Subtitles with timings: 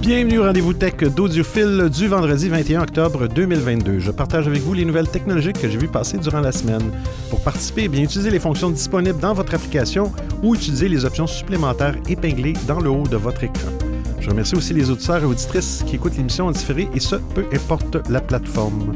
[0.00, 3.98] Bienvenue au rendez-vous tech d'Audiophile du vendredi 21 octobre 2022.
[3.98, 6.92] Je partage avec vous les nouvelles technologiques que j'ai vues passer durant la semaine.
[7.30, 11.26] Pour participer, eh bien utiliser les fonctions disponibles dans votre application ou utiliser les options
[11.26, 13.70] supplémentaires épinglées dans le haut de votre écran.
[14.20, 17.44] Je remercie aussi les auditeurs et auditrices qui écoutent l'émission en différé et ce, peu
[17.52, 18.94] importe la plateforme.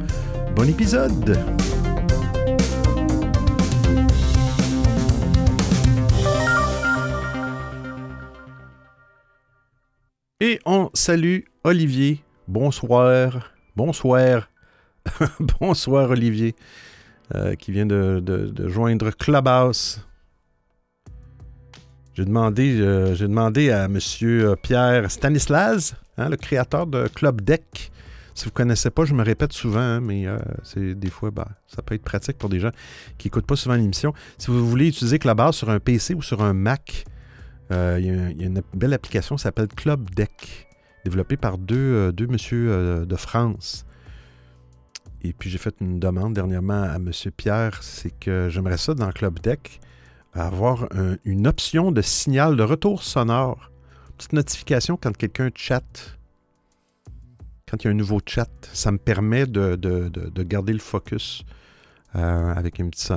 [0.54, 1.36] Bon épisode!
[10.44, 12.20] Et on salue Olivier.
[12.48, 13.52] Bonsoir.
[13.76, 14.50] Bonsoir.
[15.60, 16.56] Bonsoir Olivier,
[17.36, 20.04] euh, qui vient de, joindre Clubhouse.
[22.14, 23.14] J'ai demandé, euh,
[23.72, 23.98] à M.
[24.60, 27.92] Pierre Stanislas, hein, le créateur de Club Deck.
[28.34, 31.30] Si vous ne connaissez pas, je me répète souvent, hein, mais euh, c'est des fois,
[31.30, 32.72] bah, ça peut être pratique pour des gens
[33.16, 34.12] qui n'écoutent pas souvent l'émission.
[34.38, 37.04] Si vous voulez utiliser Clubhouse sur un PC ou sur un Mac,
[37.70, 40.68] euh, il y, a une belle application qui s'appelle Club Deck,
[41.04, 43.86] développée par deux, euh, deux messieurs euh, de France.
[45.22, 47.10] Et puis j'ai fait une demande dernièrement à M.
[47.36, 49.80] Pierre, c'est que j'aimerais ça dans Club Deck,
[50.34, 50.88] avoir
[51.24, 53.70] une option de signal de retour sonore.
[54.16, 56.18] Petite notification quand quelqu'un chatte.
[57.70, 61.44] Quand il y a un nouveau chat, ça me permet de, de garder le focus
[62.14, 63.08] euh, avec un petit,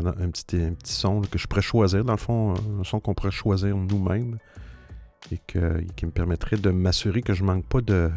[0.83, 4.37] son, que je pourrais choisir, dans le fond, un son qu'on pourrait choisir nous-mêmes
[5.31, 5.39] et,
[5.95, 8.09] qui me permettrait de m'assurer que je ne manque pas de,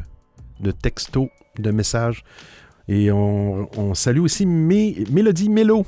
[0.61, 2.23] de textos, de messages.
[2.87, 5.84] Et on, salue aussi Mélodie Mélo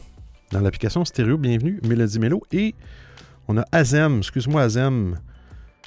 [0.51, 1.39] dans l'application stéréo.
[1.39, 2.43] Bienvenue, Mélodie Mélo.
[2.53, 2.75] Et
[3.49, 5.19] on a Azem, excuse-moi Azem,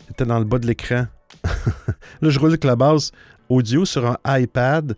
[0.09, 1.05] était dans le bas de l'écran.
[2.21, 3.11] Là, je roule avec la base
[3.47, 4.97] audio sur un iPad.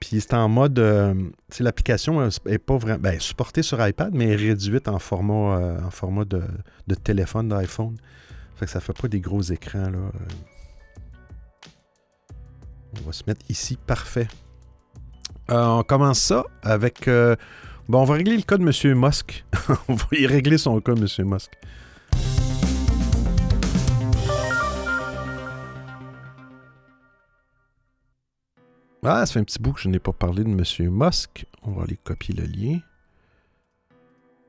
[0.00, 0.78] Puis c'est en mode.
[0.78, 1.14] Euh,
[1.58, 3.00] l'application n'est pas vraiment.
[3.00, 7.96] Ben, supportée sur iPad, mais réduite en format, euh, de, téléphone, d'iPhone.
[8.56, 9.90] Fait que ça fait pas des gros écrans.
[9.90, 10.10] Là.
[12.96, 13.76] On va se mettre ici.
[13.86, 14.28] Parfait.
[15.50, 17.08] Euh, on commence ça avec.
[17.88, 18.98] bon, on va régler le cas de M.
[18.98, 19.44] Musk.
[19.88, 21.06] on va y régler son cas M.
[21.26, 21.50] Musk.
[29.10, 30.90] Ah, ça fait un petit bout que je n'ai pas parlé de M.
[30.90, 31.46] Musk.
[31.62, 32.80] On va aller copier le lien.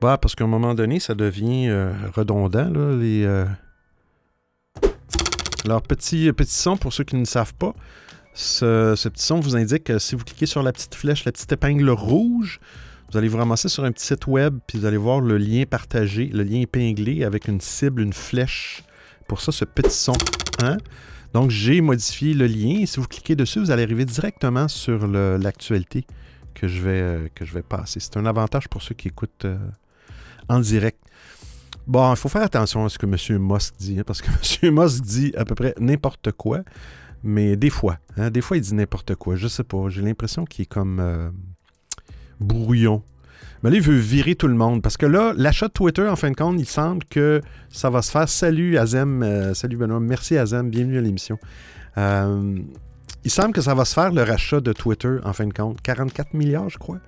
[0.02, 3.24] Bah, parce qu'à un moment donné, ça devient euh, redondant, là, les.
[3.24, 3.46] Euh,
[5.64, 7.74] Alors, petit, petit son, pour ceux qui ne savent pas,
[8.34, 11.50] ce, petit son vous indique que si vous cliquez sur la petite flèche, la petite
[11.52, 12.60] épingle rouge,
[13.10, 15.64] vous allez vous ramasser sur un petit site web, puis vous allez voir le lien
[15.64, 18.84] partagé, le lien épinglé avec une cible, une flèche.
[19.26, 20.18] Pour ça, ce petit son.
[20.62, 20.76] Hein?
[21.32, 22.84] Donc, j'ai modifié le lien.
[22.86, 26.04] Si vous cliquez dessus, vous allez arriver directement sur l'actualité
[26.54, 28.00] que, je vais, euh, que je vais passer.
[28.00, 29.58] C'est un avantage pour ceux qui écoutent euh,
[30.48, 30.98] en direct.
[31.86, 33.42] Bon, il faut faire attention à ce que M.
[33.42, 34.28] Musk dit, hein, parce que
[34.62, 34.74] M.
[34.74, 36.60] Musk dit à peu près n'importe quoi,
[37.22, 39.36] mais des fois, hein, des fois il dit n'importe quoi.
[39.36, 41.30] Je sais pas, j'ai l'impression qu'il est comme euh,
[42.38, 43.02] brouillon.
[43.62, 44.82] Mais là, il veut virer tout le monde.
[44.82, 48.02] Parce que là, l'achat de Twitter, en fin de compte, il semble que ça va
[48.02, 48.28] se faire.
[48.28, 49.22] Salut Azem.
[49.22, 50.00] Euh, salut Benoît.
[50.00, 50.70] Merci Azem.
[50.70, 51.38] Bienvenue à l'émission.
[51.98, 52.58] Euh,
[53.24, 55.80] il semble que ça va se faire le rachat de Twitter, en fin de compte.
[55.82, 57.00] 44 milliards, je crois.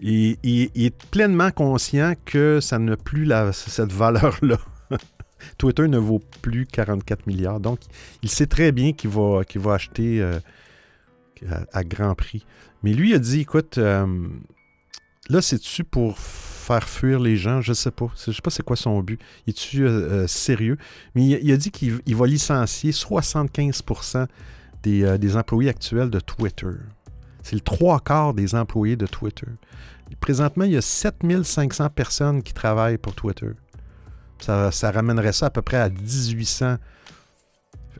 [0.00, 4.56] Et, il est pleinement conscient que ça n'a plus cette valeur-là.
[5.58, 7.60] Twitter ne vaut plus 44 milliards.
[7.60, 7.80] Donc,
[8.22, 10.38] il sait très bien qu'il va, va acheter euh,
[11.72, 12.46] à, grand prix.
[12.82, 13.78] Mais lui il a dit, écoute,
[15.30, 17.60] Là, c'est-tu pour faire fuir les gens?
[17.60, 18.08] Je sais pas.
[18.16, 19.20] Je sais pas c'est quoi son but.
[19.46, 20.76] Il est-tu euh, euh, sérieux?
[21.14, 24.26] Mais il, a dit qu'il va licencier 75%
[24.86, 26.66] euh, des, employés actuels de Twitter.
[27.42, 29.46] C'est le trois quarts des employés de Twitter.
[30.20, 33.50] Présentement, il y a 7500 personnes qui travaillent pour Twitter.
[34.38, 36.76] Ça, ça ramènerait ça à peu près à 1800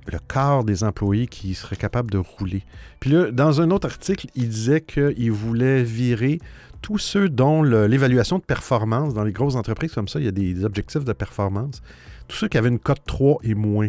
[0.07, 2.63] le quart des employés qui seraient capables de rouler.
[3.01, 6.41] Puis là, dans un autre article, il disait qu'il voulait virer
[6.85, 10.33] tous ceux dont l'évaluation de performance, dans les grosses entreprises comme ça, il y a
[10.33, 11.83] des, objectifs de performance,
[12.29, 13.89] tous ceux qui avaient une cote 3 et moins,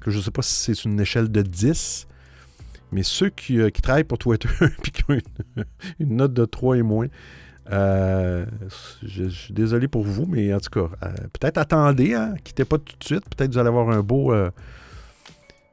[0.00, 2.06] que je ne sais pas si c'est une échelle de 10,
[2.92, 5.18] mais ceux qui, euh, travaillent pour Twitter et qui ont
[5.98, 7.06] une, note de 3 et moins,
[7.72, 8.44] euh,
[9.02, 12.76] je, suis désolé pour vous, mais en tout cas, euh, peut-être attendez, hein, quittez pas
[12.76, 14.34] tout de suite, peut-être vous allez avoir un beau,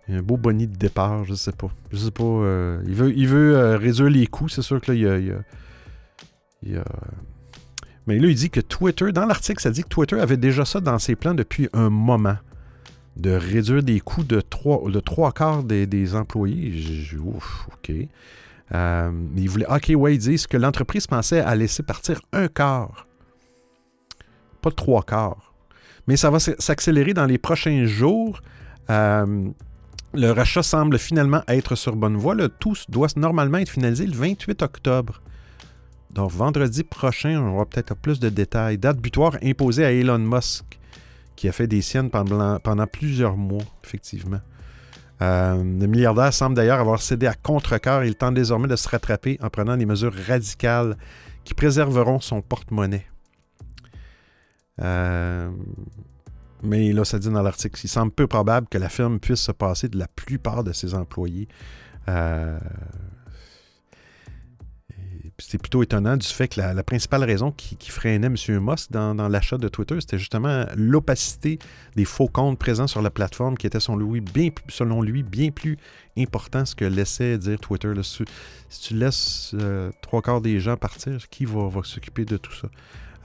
[0.09, 1.69] un beau boni de départ, je sais pas.
[1.91, 2.23] Je sais pas.
[2.85, 5.27] il veut, il veut réduire les coûts, c'est sûr que là, il
[6.71, 6.83] y a
[8.07, 10.79] mais là, il dit que Twitter, dans l'article, ça dit que Twitter avait déjà ça
[10.81, 12.37] dans ses plans depuis un moment,
[13.15, 16.73] de réduire des coûts de trois, de trois quarts des, employés.
[16.73, 17.91] Je, ouf, OK.
[18.73, 23.07] Euh, il voulait, OK, ouais, ils disent que l'entreprise pensait à laisser partir un quart,
[24.61, 25.53] pas trois quarts.
[26.07, 28.41] Mais ça va s'accélérer dans les prochains jours.
[28.89, 29.49] Euh,
[30.13, 32.35] le rachat semble finalement être sur bonne voie.
[32.35, 35.21] Le tout doit normalement être finalisé le 28 octobre.
[36.11, 38.77] Donc, vendredi prochain, on aura peut-être plus de détails.
[38.77, 40.79] Date butoir imposée à Elon Musk,
[41.35, 44.41] qui a fait des siennes pendant, plusieurs mois, effectivement.
[45.21, 48.03] Euh, le milliardaire semble d'ailleurs avoir cédé à contre-cœur.
[48.03, 50.97] Il tente désormais de se rattraper en prenant des mesures radicales
[51.43, 53.07] qui préserveront son porte-monnaie.
[54.81, 55.49] Euh,
[56.63, 59.51] mais là, ça dit dans l'article, il semble peu probable que la firme puisse se
[59.51, 61.49] passer de la plupart de ses employés.
[62.07, 62.57] Euh,
[65.39, 68.35] c'est plutôt étonnant du fait que la, principale raison qui, freinait M.
[68.61, 71.59] Musk dans, l'achat de Twitter, c'était justement l'opacité
[71.95, 73.97] des faux comptes présents sur la plateforme qui était selon
[75.01, 75.77] lui bien, plus
[76.17, 77.91] important ce que laissait dire Twitter.
[78.03, 78.23] si,
[78.81, 82.67] tu laisses euh, trois quarts des gens partir, qui va, s'occuper de tout ça?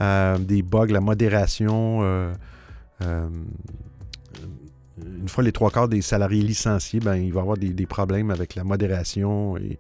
[0.01, 2.35] Euh, des bugs, la modération.
[3.01, 3.47] Une
[5.29, 8.55] fois les trois quarts des salariés licenciés, ben, il va y avoir des, problèmes avec
[8.55, 9.79] la modération et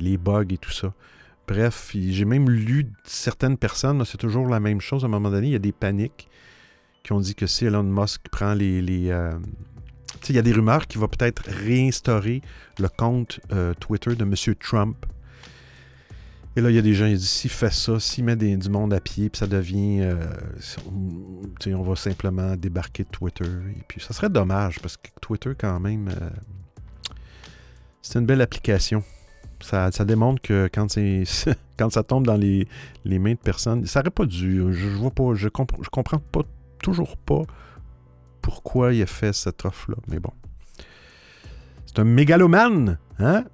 [0.00, 0.92] les bugs et tout ça.
[1.46, 5.04] Bref, j'ai même lu certaines personnes, c'est toujours la même chose.
[5.04, 6.28] À un moment donné, il y a des paniques
[7.04, 9.10] qui ont dit que si Elon Musk prend les.
[9.10, 9.38] Euh,
[10.28, 12.42] il y a des rumeurs qu'il va peut-être réinstaurer
[12.80, 14.34] le compte euh, Twitter de M.
[14.58, 15.06] Trump.
[16.56, 18.70] Et là, il y a des gens qui disent s'il fait ça, s'il met du
[18.70, 20.00] monde à pied, puis ça devient.
[20.00, 20.14] Euh,
[21.66, 23.44] on, va simplement débarquer de Twitter.
[23.44, 26.10] Et puis, ça serait dommage parce que Twitter, quand même,
[28.00, 29.04] c'est une belle application.
[29.60, 30.86] Ça, démontre que quand,
[31.78, 32.66] quand ça tombe dans les,
[33.04, 34.62] mains de personnes, ça n'aurait pas dû.
[34.72, 36.42] Je, vois pas, je, je comprends pas
[36.78, 37.42] toujours pas
[38.40, 39.96] pourquoi il a fait cette offre-là.
[40.08, 40.32] Mais bon.
[41.86, 43.44] C'est un mégalomane, hein?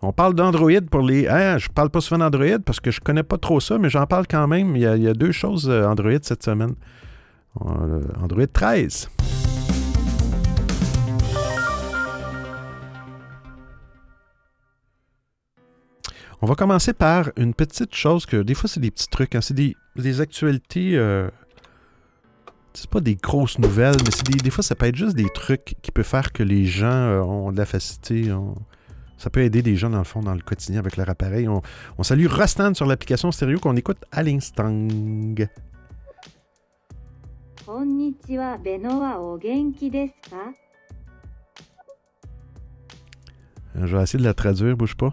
[0.00, 1.26] On parle d'Android pour les.
[1.26, 4.06] Hein, je parle pas souvent d'Android parce que je connais pas trop ça, mais j'en
[4.06, 4.76] parle quand même.
[4.76, 6.74] Il y, a, deux choses euh, Android cette semaine.
[7.64, 9.10] Euh, Android 13.
[16.40, 19.40] On va commencer par une petite chose que des fois c'est des petits trucs, hein.
[19.40, 20.96] c'est des, actualités.
[20.96, 21.28] Euh,
[22.72, 25.74] c'est pas des grosses nouvelles, mais c'est des, fois ça peut être juste des trucs
[25.82, 28.30] qui peuvent faire que les gens euh, ont de la facilité.
[29.18, 31.48] Ça peut aider les gens, dans le fond, dans le quotidien avec leur appareil.
[31.48, 31.60] On,
[31.98, 34.88] on salue Rostan sur l'application stéréo qu'on écoute à l'instant.
[43.76, 45.12] Euh, je vais essayer de la traduire, bouge pas.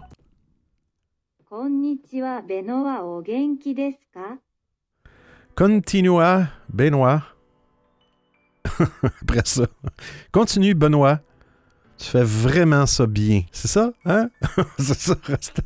[5.56, 7.22] Continua, Benoît.
[9.22, 9.66] Après ça.
[10.32, 11.20] Continue, Benoît.
[11.98, 13.42] Tu fais vraiment ça bien.
[13.52, 14.28] C'est ça, hein?
[14.78, 15.60] C'est ça, reste.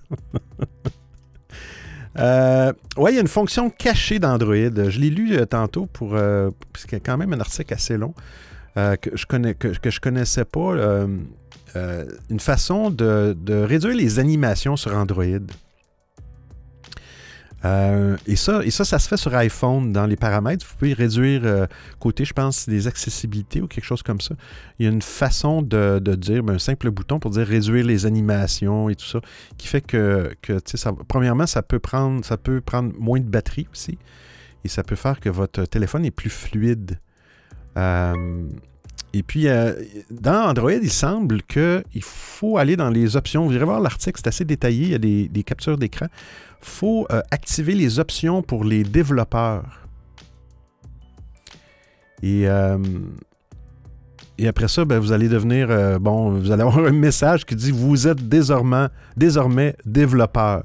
[2.19, 4.55] euh, ouais, il y a une fonction cachée d'Android.
[4.55, 6.15] Je l'ai lu euh, tantôt pour.
[6.15, 8.15] Euh, parce y a quand même un article assez long
[8.77, 10.75] euh, que, je connais, que, que, je connaissais pas.
[11.75, 15.25] une façon de, de réduire les animations sur Android.
[17.65, 20.67] Euh, et, ça, et ça, ça se fait sur iPhone dans les paramètres.
[20.67, 21.67] Vous pouvez réduire euh,
[21.99, 24.35] côté, je pense, des accessibilités ou quelque chose comme ça.
[24.79, 28.07] Il y a une façon de, dire, ben, un simple bouton pour dire réduire les
[28.07, 29.21] animations et tout ça,
[29.59, 33.67] qui fait que, que ça, premièrement, ça peut, prendre, ça peut prendre moins de batterie
[33.73, 33.99] aussi.
[34.65, 36.99] Et ça peut faire que votre téléphone est plus fluide.
[37.77, 38.49] Euh,
[39.13, 39.47] et puis,
[40.11, 43.45] dans Android, il semble qu'il faut aller dans les options.
[43.45, 44.85] Vous irez voir l'article, c'est assez détaillé.
[44.85, 46.07] Il y a des, captures d'écran
[46.61, 49.87] faut euh, activer les options pour les développeurs.
[52.23, 52.79] Et, euh,
[54.47, 57.71] après ça, ben, vous allez devenir, euh, bon, vous allez avoir un message qui dit
[57.71, 60.65] vous êtes désormais, désormais développeur.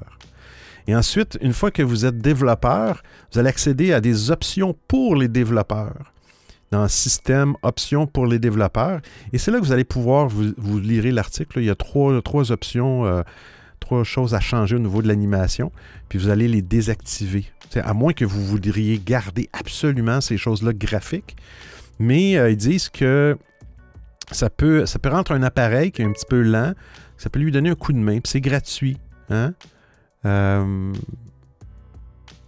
[0.86, 5.16] Et ensuite, une fois que vous êtes développeur, vous allez accéder à des options pour
[5.16, 6.12] les développeurs.
[6.72, 9.00] Dans Système, options pour les développeurs.
[9.32, 12.50] Et c'est là que vous allez pouvoir, vous, lirez l'article, il y a trois, trois
[12.50, 13.22] options
[13.86, 15.70] trois choses à changer au niveau de l'animation,
[16.08, 17.46] puis vous allez les désactiver.
[17.74, 21.36] à moins que vous voudriez garder absolument ces choses-là graphiques.
[21.98, 23.36] Mais euh, ils disent que
[24.30, 26.72] ça peut, ça peut rendre un appareil qui est un petit peu lent,
[27.16, 28.98] ça peut lui donner un coup de main, puis c'est gratuit.
[29.30, 29.54] Hein?
[30.24, 30.92] Euh,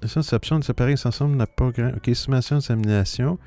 [0.07, 1.91] cette option de s'appareil ensemble n'a pas grand.
[1.97, 3.39] OK, simulation d'examination.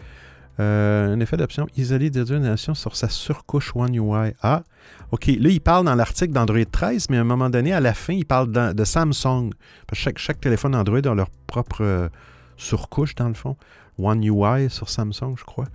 [0.59, 4.33] Euh, un effet d'option isolé de sur sa surcouche One UI.
[4.41, 4.63] Ah,
[5.11, 5.27] OK.
[5.27, 8.13] Là, il parle dans l'article d'Android 13, mais à un moment donné, à la fin,
[8.13, 9.51] il parle de, Samsung.
[9.93, 12.09] chaque, téléphone Android a leur propre euh,
[12.57, 13.55] surcouche, dans le fond.
[13.97, 15.67] One UI sur Samsung, je crois.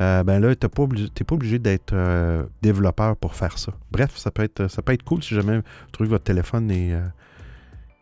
[0.00, 1.94] Euh, ben là, tu n'es pas obligé, d'être
[2.62, 3.72] développeur pour faire ça.
[3.92, 6.94] Bref, ça peut, être, cool si jamais vous trouvez que votre téléphone est,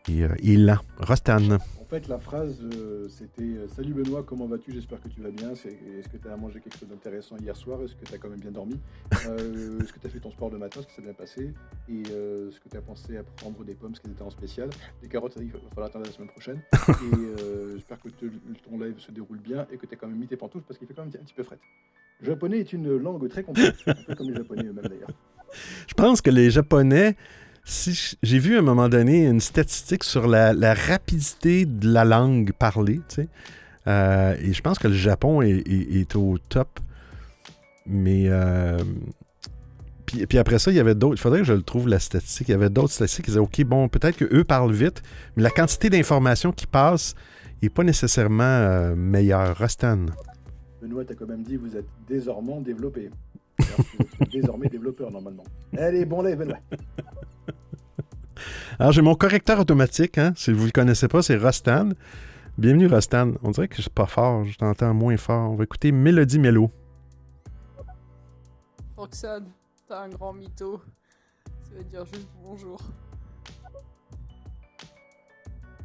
[0.09, 0.79] et, et lent.
[0.99, 1.59] Rostan.
[1.93, 4.71] Fait, la phrase, euh, c'était euh, Salut Benoît, comment vas-tu?
[4.71, 5.51] J'espère que tu vas bien.
[5.51, 7.79] Est-ce que tu as mangé quelque chose d'intéressant hier soir?
[7.83, 8.79] Est-ce que tu as quand même bien dormi?
[9.27, 10.79] Euh, Est-ce que tu as fait ton sport le matin?
[10.79, 11.53] Est-ce que ça s'est bien passé?
[11.87, 14.31] Et euh, est-ce que tu as pensé à prendre des pommes parce qu'elles étaient en
[14.31, 14.71] spécial?
[15.03, 16.63] Les carottes, qu'il va falloir attendre la semaine prochaine.
[16.89, 18.25] et j'espère que te-
[18.67, 20.79] ton live se déroule bien et que tu as quand même mis tes pantoufles parce
[20.79, 21.59] qu'il fait quand même un petit peu fret.
[22.21, 25.11] Le japonais est une langue très complexe, un peu comme les japonais eux-mêmes d'ailleurs.
[25.87, 27.15] Je pense que les Japonais,
[27.65, 32.51] si j'ai vu à un moment donné une statistique sur la, rapidité de la langue
[32.53, 33.27] parlée, tu sais.
[33.87, 36.79] Euh, et je pense que le Japon est, au top.
[37.85, 38.77] Mais euh,
[40.05, 41.15] puis, après ça, il y avait d'autres.
[41.15, 42.49] Il faudrait que je le trouve la statistique.
[42.49, 45.01] Il y avait d'autres statistiques qui disaient OK, bon, peut-être qu'eux parlent vite,
[45.35, 47.15] mais la quantité d'informations qui passent
[47.61, 49.57] n'est pas nécessairement euh, meilleure.
[49.57, 50.05] Rostan.
[50.81, 53.09] Benoît, t'as quand même dit vous êtes désormais développé.
[54.31, 55.43] Désormais développeur normalement.
[55.77, 56.57] Allez, bon live, Benoît.
[58.79, 61.89] Alors, j'ai mon correcteur automatique, hein, si vous ne le connaissez pas, c'est Rostan.
[62.57, 63.33] Bienvenue, Rostan.
[63.43, 65.51] On dirait que je suis pas fort, je t'entends moins fort.
[65.51, 66.71] On va écouter Mélodie Mélo.
[68.95, 69.49] Roxane,
[69.87, 70.81] t'as un grand mytho.
[71.63, 72.79] Ça veut dire juste bonjour.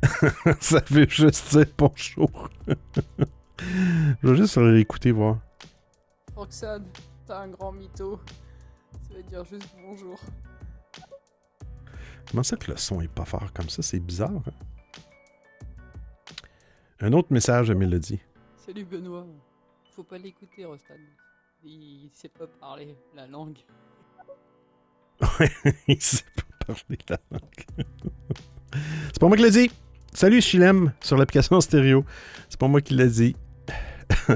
[0.60, 2.50] Ça veut juste dire bonjour.
[3.58, 5.38] je vais juste réécouter, voir.
[6.36, 6.84] Roxane,
[7.26, 8.20] t'as un grand mytho.
[9.08, 10.20] Ça veut dire juste bonjour.
[12.30, 13.82] Comment ça que le son est pas fort comme ça?
[13.82, 14.30] C'est bizarre.
[14.30, 14.52] hein?
[17.00, 18.20] Un autre message de Mélodie.
[18.66, 19.26] Salut Benoît.
[19.94, 20.94] Faut pas l'écouter, Rostan.
[21.64, 23.58] Il sait pas parler la langue.
[25.88, 27.64] Il sait pas parler la langue.
[29.06, 29.70] C'est pas moi qui l'ai dit.
[30.12, 32.04] Salut Chilem sur l'application stéréo.
[32.48, 33.36] C'est pas moi qui l'ai dit.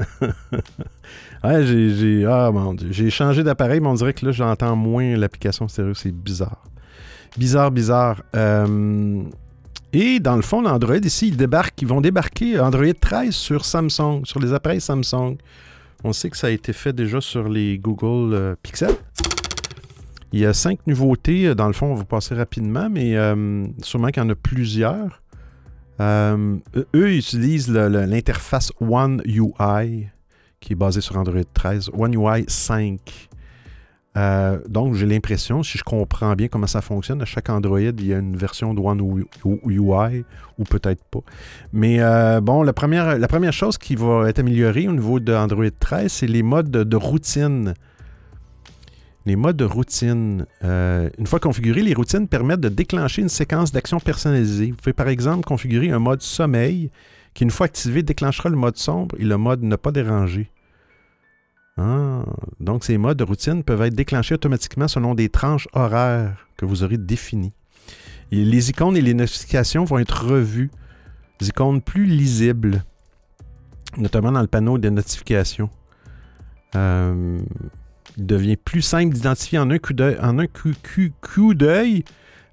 [1.45, 2.91] ouais, j'ai, j'ai- ah, mon Dieu.
[2.93, 5.95] j'ai changé d'appareil, mais on dirait que là, j'entends moins l'application stéréo.
[5.95, 6.65] C'est bizarre.
[7.37, 8.23] Bizarre, bizarre.
[8.37, 9.23] Euh,
[9.93, 14.23] et dans le fond, l'Android ici, ils débarquent, ils vont débarquer Android 13 sur Samsung,
[14.25, 15.37] sur les appareils Samsung.
[16.05, 18.91] On sait que ça a été fait déjà sur les Google euh, Pixel.
[20.33, 21.55] Il y a cinq nouveautés.
[21.55, 25.21] Dans le fond, on va passer rapidement, mais euh, sûrement qu'il y en a plusieurs.
[26.01, 26.61] Eux-
[26.95, 30.09] utilisent l'interface One UI,
[30.59, 31.91] qui est basée sur Android 13.
[31.97, 32.99] One UI 5.
[34.17, 38.07] Euh, donc, j'ai l'impression, si je comprends bien comment ça fonctionne, à chaque Android, il
[38.07, 39.25] y a une version de One
[39.67, 40.25] UI,
[40.59, 41.21] ou peut-être pas.
[41.73, 45.33] Mais euh, bon, la première, la première chose qui va être améliorée au niveau de
[45.33, 47.75] Android 13, c'est les modes de, de routine.
[49.25, 50.47] Les modes de routine.
[50.65, 54.73] Euh, une fois configurés, les routines permettent de déclencher une séquence d'actions personnalisées.
[54.73, 56.91] Vous pouvez par exemple configurer un mode sommeil
[57.33, 60.51] qui, une fois activé, déclenchera le mode sombre et le mode ne pas déranger.
[61.79, 62.25] Ah,
[62.61, 66.83] donc ces modes de routine peuvent être déclenchés automatiquement selon des tranches horaires que vous
[66.83, 67.53] aurez définies.
[68.31, 70.71] Les icônes et les notifications vont être revues.
[71.39, 72.85] Des icônes plus lisibles,
[73.97, 75.71] notamment dans le panneau des notifications.
[76.77, 77.41] Euh,
[78.17, 82.05] il devient plus simple d'identifier en un coup d'œil.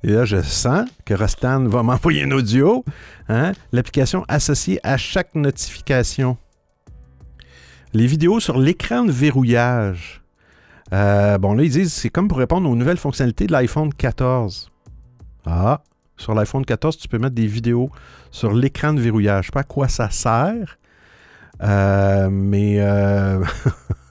[0.04, 2.86] Et là, je sens que Rostan va m'envoyer un audio.
[3.28, 6.38] hein, L'application associée à chaque notification.
[7.94, 10.22] Les vidéos sur l'écran de verrouillage.
[10.94, 14.70] Euh, bon, là, ils disent c'est comme pour répondre aux nouvelles fonctionnalités de l'iPhone 14.
[15.48, 15.82] Ah,
[16.16, 17.90] sur l'iPhone 14, tu peux mettre des vidéos
[18.30, 19.46] sur l'écran de verrouillage.
[19.46, 20.78] Je sais pas à quoi ça sert,
[21.64, 23.44] euh, mais euh,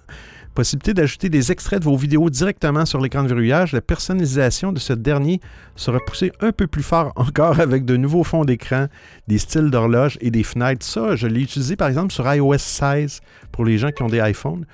[0.59, 3.71] possibilité d'ajouter des extraits de vos vidéos directement sur l'écran de verrouillage.
[3.71, 5.41] La personnalisation de ce dernier
[5.77, 8.89] sera poussée un peu plus fort encore avec de nouveaux fonds d'écran,
[9.29, 10.85] des styles d'horloge et des fenêtres.
[10.85, 13.21] Ça, je l'ai utilisé par exemple sur iOS 16
[13.53, 14.67] pour les gens qui ont des iPhones.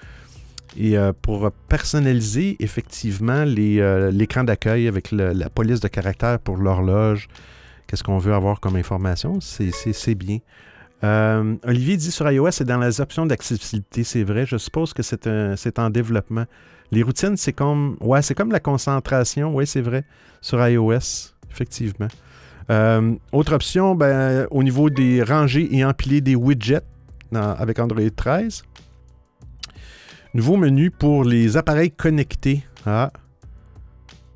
[0.78, 7.28] Et euh, pour personnaliser effectivement euh, l'écran d'accueil avec la police de caractère pour l'horloge,
[7.86, 10.38] qu'est-ce qu'on veut avoir comme information, c'est bien.
[11.04, 14.46] Euh, Olivier dit sur iOS, c'est dans les options d'accessibilité, c'est vrai.
[14.46, 16.46] Je suppose que c'est, en développement.
[16.92, 20.04] Les routines, c'est comme, ouais, c'est comme la concentration, oui, c'est vrai,
[20.40, 22.08] sur iOS, effectivement.
[22.70, 26.80] Euh, autre option, ben, au niveau des rangées et empiler des widgets
[27.32, 28.62] avec Android 13.
[30.32, 32.64] Nouveau menu pour les appareils connectés.
[32.86, 33.12] Ah.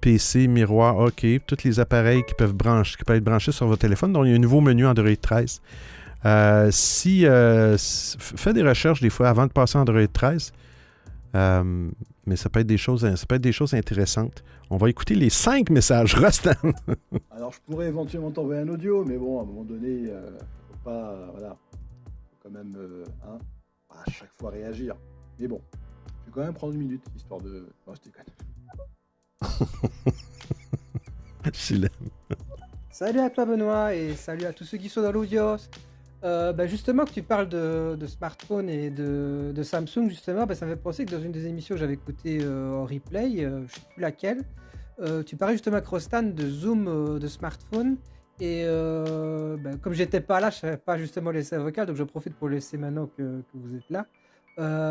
[0.00, 1.26] PC, miroir, OK.
[1.46, 4.12] Tous les appareils qui peuvent, brancher, qui peuvent être branchés sur votre téléphone.
[4.12, 5.60] Donc, il y a un nouveau menu Android 13.
[6.24, 10.52] Euh, si euh, fais des recherches des fois avant de passer Android 13,
[11.34, 11.90] Euh,
[12.26, 14.42] mais ça peut être des choses, ça peut être des choses intéressantes.
[14.70, 16.52] On va écouter les cinq messages restants.
[17.30, 20.30] Alors, je pourrais éventuellement t'envoyer un audio, mais bon, à un moment donné, euh,
[20.68, 21.10] faut pas.
[21.12, 21.50] euh, voilà.
[21.50, 23.38] Faut quand même, euh, hein,
[23.90, 24.94] à chaque fois réagir.
[25.38, 25.60] Mais bon,
[26.22, 27.68] je vais quand même prendre une minute, histoire de.
[27.86, 28.24] Non, je déconne.
[31.54, 31.90] Je l'aime.
[32.90, 35.56] Salut à toi Benoît et salut à tous ceux qui sont dans l'audios.
[36.24, 40.72] Euh, bah, justement que tu parles de, smartphone et de, Samsung justement, bah, ça me
[40.72, 43.74] fait penser que dans une des émissions que j'avais écoutées euh, en replay, euh, je
[43.74, 44.42] sais plus laquelle,
[45.00, 47.96] euh, tu parlais justement à Crostan de zoom de smartphone
[48.40, 52.04] et bah, comme j'étais pas là, je savais pas justement laisser un vocal, donc je
[52.04, 54.06] profite pour laisser maintenant que, vous êtes là.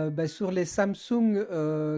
[0.09, 1.45] Bah, sur les Samsung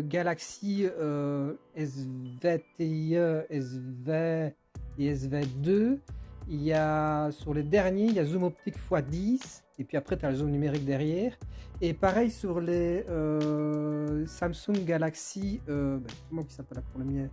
[0.08, 4.54] Galaxy euh, SV21, SV
[4.98, 5.98] et SV2,
[6.50, 10.18] il y a sur les derniers, il y a zoom optique x10 et puis après
[10.18, 11.38] tu as le zoom numérique derrière.
[11.82, 17.06] Et pareil sur les euh, Samsung Galaxy, euh, bah, comment il s'appelle là pour le
[17.06, 17.30] mien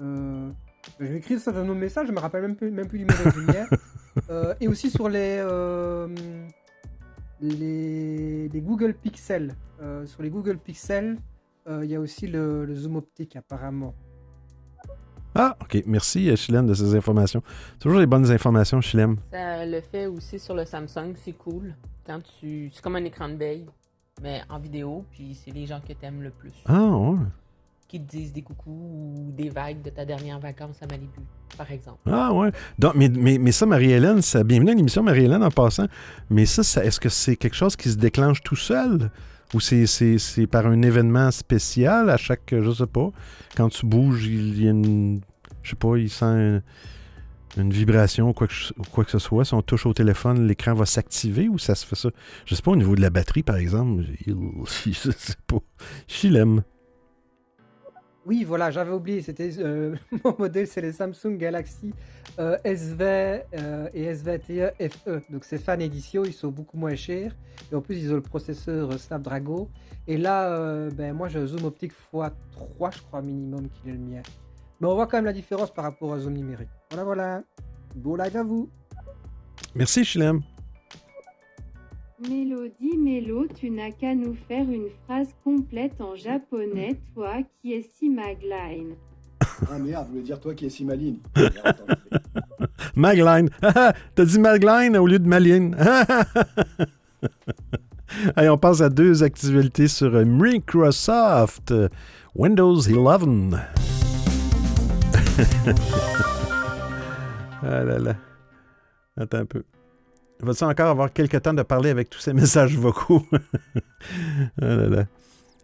[0.00, 0.50] euh,
[1.00, 3.06] Je vais écrire ça dans nos messages, je me rappelle même plus, même plus du
[3.06, 3.66] numéro du mien.
[4.60, 6.08] Et aussi sur les, euh,
[7.40, 9.54] les, les Google Pixel.
[9.80, 11.18] Euh, sur les Google Pixel,
[11.68, 13.94] euh, il y a aussi le, le zoom optique apparemment.
[15.40, 15.84] Ah, ok.
[15.86, 17.44] Merci, euh, Chilem, de ces informations.
[17.78, 19.16] Toujours les bonnes informations, Chilem.
[19.30, 21.76] Ça le fait aussi sur le Samsung, c'est cool.
[22.04, 22.70] Quand tu.
[22.74, 23.66] C'est comme un écran de veille,
[24.20, 26.52] mais en vidéo, puis c'est les gens que t'aimes le plus.
[26.66, 27.18] Ah, ouais.
[27.86, 31.20] Qui te disent des coucous ou des vagues de ta dernière vacance à Malibu,
[31.56, 32.00] par exemple.
[32.10, 32.50] Ah, ouais.
[32.76, 35.86] Donc, mais, mais, mais ça, Marie-Hélène, ça, bienvenue à l'émission, Marie-Hélène, en passant.
[36.30, 39.08] Mais ça, ça est-ce que c'est quelque chose qui se déclenche tout seul?
[39.54, 43.10] Ou c'est, c'est, c'est par un événement spécial à chaque, je sais pas,
[43.56, 45.20] quand tu bouges, il y a une,
[45.68, 46.62] je sais pas, il sent un-
[47.58, 48.54] une vibration ou quoi, que,
[48.90, 49.44] quoi que ce soit.
[49.44, 52.10] Si on touche au téléphone, l'écran va s'activer ou ça se fait ça?
[52.46, 55.58] Je sais pas, au niveau de la batterie, par exemple, je sais pas.
[56.06, 56.60] Je.
[58.26, 61.94] Oui, voilà, j'avais oublié, c'était euh, mon modèle, c'est les Samsung Galaxy
[62.38, 65.22] euh, SV euh, et S21 FE.
[65.30, 67.34] Donc c'est Fan Edition, ils sont beaucoup moins chers.
[67.72, 69.70] Et en plus, ils ont le processeur Snapdragon.
[70.06, 72.30] Et là, euh, ben, moi, j'ai un zoom optique x3,
[72.94, 74.22] je crois, minimum, qui est le mien.
[74.80, 76.68] Mais on voit quand même la différence par rapport au zoom numérique.
[76.90, 77.42] Voilà, voilà.
[77.96, 78.68] Beau live à vous.
[79.74, 80.42] Merci, Chilem.
[82.20, 87.82] Mélodie Mélo, tu n'as qu'à nous faire une phrase complète en japonais, toi qui es
[87.82, 88.96] si magline.
[89.70, 90.84] Ah merde, je voulais dire toi qui es si
[91.64, 91.84] attends,
[92.96, 93.48] Magline.
[94.14, 95.76] T'as dit Magline au lieu de Maline.
[98.34, 101.72] Allez, on passe à deux actualités sur Microsoft.
[102.34, 103.56] Windows 11.
[107.62, 108.16] ah là là.
[109.16, 109.64] Attends un peu.
[110.40, 113.22] Va-t-il encore avoir quelques temps de parler avec tous ces messages vocaux?
[113.32, 113.38] ah
[114.60, 115.04] là là.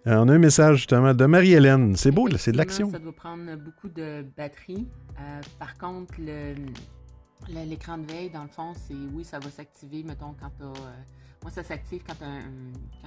[0.06, 1.96] Euh, on a un message justement de Marie-Hélène.
[1.96, 2.90] C'est beau, là, c'est de l'action.
[2.90, 4.86] Ça doit prendre beaucoup de batterie.
[5.18, 6.12] Euh, par contre,
[7.48, 10.64] l'écran de veille, dans le fond, c'est oui, ça va s'activer, mettons, quand t'as.
[10.66, 10.92] euh,
[11.42, 12.14] moi, ça s'active quand,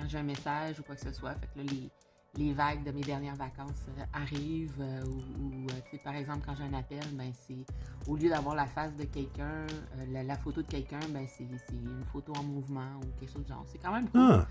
[0.08, 1.34] j'ai un message ou quoi que ce soit.
[1.34, 1.90] Fait que là, les,
[2.38, 4.80] les vagues de mes dernières vacances euh, arrivent.
[4.80, 7.66] euh, ou, ou, euh, par exemple, quand j'ai un appel, ben, c'est
[8.08, 9.66] au lieu d'avoir la face de quelqu'un,
[10.12, 13.50] la, la photo de quelqu'un, ben, c'est une photo en mouvement ou quelque chose de
[13.50, 13.66] genre.
[13.68, 14.22] C'est quand même cool.
[14.22, 14.48] Ah,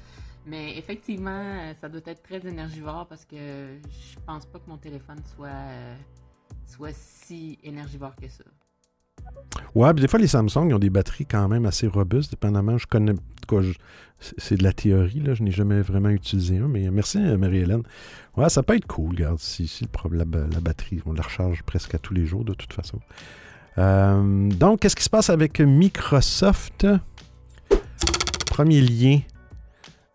[0.47, 5.19] Mais effectivement, ça doit être très énergivore parce que je pense pas que mon téléphone
[5.35, 5.97] soit,
[6.67, 8.45] soit si énergivore que ça.
[9.75, 12.79] Ouais, puis des fois, les Samsung ils ont des batteries quand même assez robustes, dépendamment.
[12.79, 13.15] Je connais.
[14.19, 15.35] C'est de la théorie, là.
[15.35, 17.83] Je n'ai jamais vraiment utilisé un, mais merci, euh, Marie-Hélène.
[18.37, 19.39] Ouais, ça peut être cool, regarde.
[19.39, 22.45] Si, si le problème, la, la batterie, on la recharge presque à tous les jours,
[22.45, 22.99] de toute façon.
[23.79, 26.87] Euh, donc, qu'est-ce qui se passe avec Microsoft?
[28.47, 29.21] Premier lien.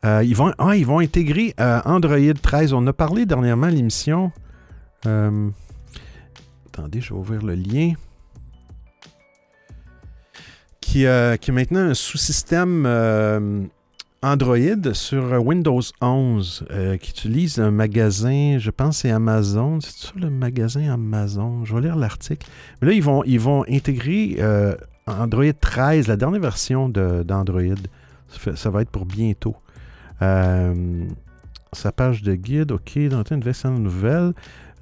[0.04, 2.74] Euh, ils, vont, ah, ils vont intégrer Android 13.
[2.74, 4.32] On a parlé dernièrement à l'émission.
[5.06, 7.94] Attendez, je vais ouvrir le lien
[10.92, 13.64] qui, euh, qui est maintenant un sous-système euh,
[14.22, 14.58] Android
[14.92, 19.80] sur Windows 11 euh, qui utilise un magasin, je pense c'est Amazon.
[19.80, 21.64] C'est ça le magasin Amazon?
[21.64, 22.46] Je vais lire l'article.
[22.82, 24.76] Mais là, ils vont, ils vont intégrer euh,
[25.08, 27.62] Android 13, la dernière version de- d'Android.
[28.28, 29.56] Ça, fait- ça va être pour bientôt.
[31.74, 34.34] Sa page de guide, OK, dans une version nouvelle.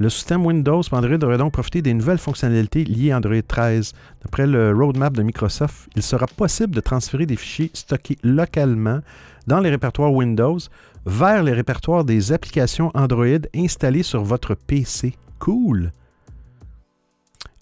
[0.02, 3.92] Le système Windows pour Android devrait donc profiter des nouvelles fonctionnalités liées à Android 13.
[4.24, 9.02] D'après le roadmap de Microsoft, il sera possible de transférer des fichiers stockés localement
[9.46, 10.58] dans les répertoires Windows
[11.06, 15.16] vers les répertoires des applications Android installées sur votre PC.
[15.38, 15.92] Cool!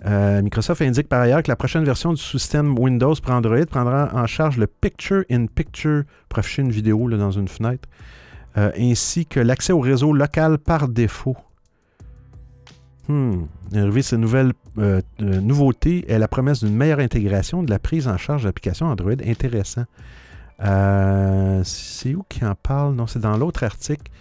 [0.06, 4.12] Euh, Microsoft indique par ailleurs que la prochaine version du système Windows pour Android prendra
[4.14, 7.90] en charge le Picture in Picture pour afficher une vidéo dans une fenêtre,
[8.58, 11.36] euh, ainsi que l'accès au réseau local par défaut.
[13.08, 13.46] Hmm.
[13.74, 18.08] Arrivé cette nouvelle euh, euh, nouveauté est la promesse d'une meilleure intégration de la prise
[18.08, 19.14] en charge d'applications Android.
[19.26, 19.86] Intéressant.
[20.62, 22.96] Euh, c'est où qui en parle?
[22.96, 24.12] Non, c'est dans l'autre article.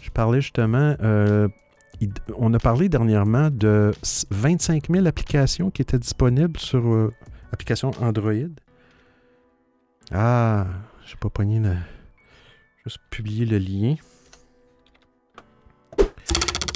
[0.00, 0.96] Je parlais justement.
[2.36, 7.12] on a parlé dernièrement de s- 25 000 applications qui étaient disponibles sur, euh,
[7.52, 8.32] application Android.
[10.12, 10.66] Ah,
[11.06, 11.74] j'ai pas pogné le.
[12.84, 13.94] Juste publier le lien.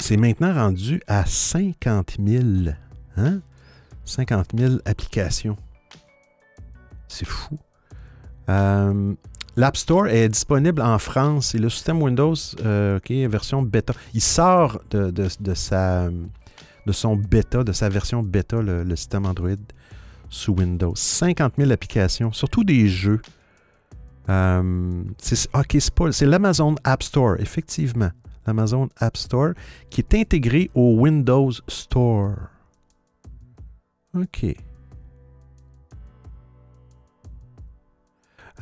[0.09, 2.43] C'est maintenant rendu à 50 000.
[3.19, 3.41] Hein?
[4.07, 5.59] 50 000 applications.
[7.09, 7.59] C'est fou.
[8.49, 9.13] Euh,
[9.57, 12.33] L'App Store est disponible en France et le système Windows,
[12.65, 13.93] euh, OK, version bêta.
[14.15, 19.27] Il sort de, de, de, sa, de son bêta, de sa version bêta, le, système
[19.27, 19.51] Android
[20.31, 20.95] sous Windows.
[20.97, 23.21] 50 000 applications, surtout des jeux.
[24.31, 28.11] Euh, c'est l'Amazon App Store, effectivement.
[28.49, 29.51] L'Amazon App Store
[29.91, 32.35] qui est intégré au Windows Store.
[34.15, 34.57] OK.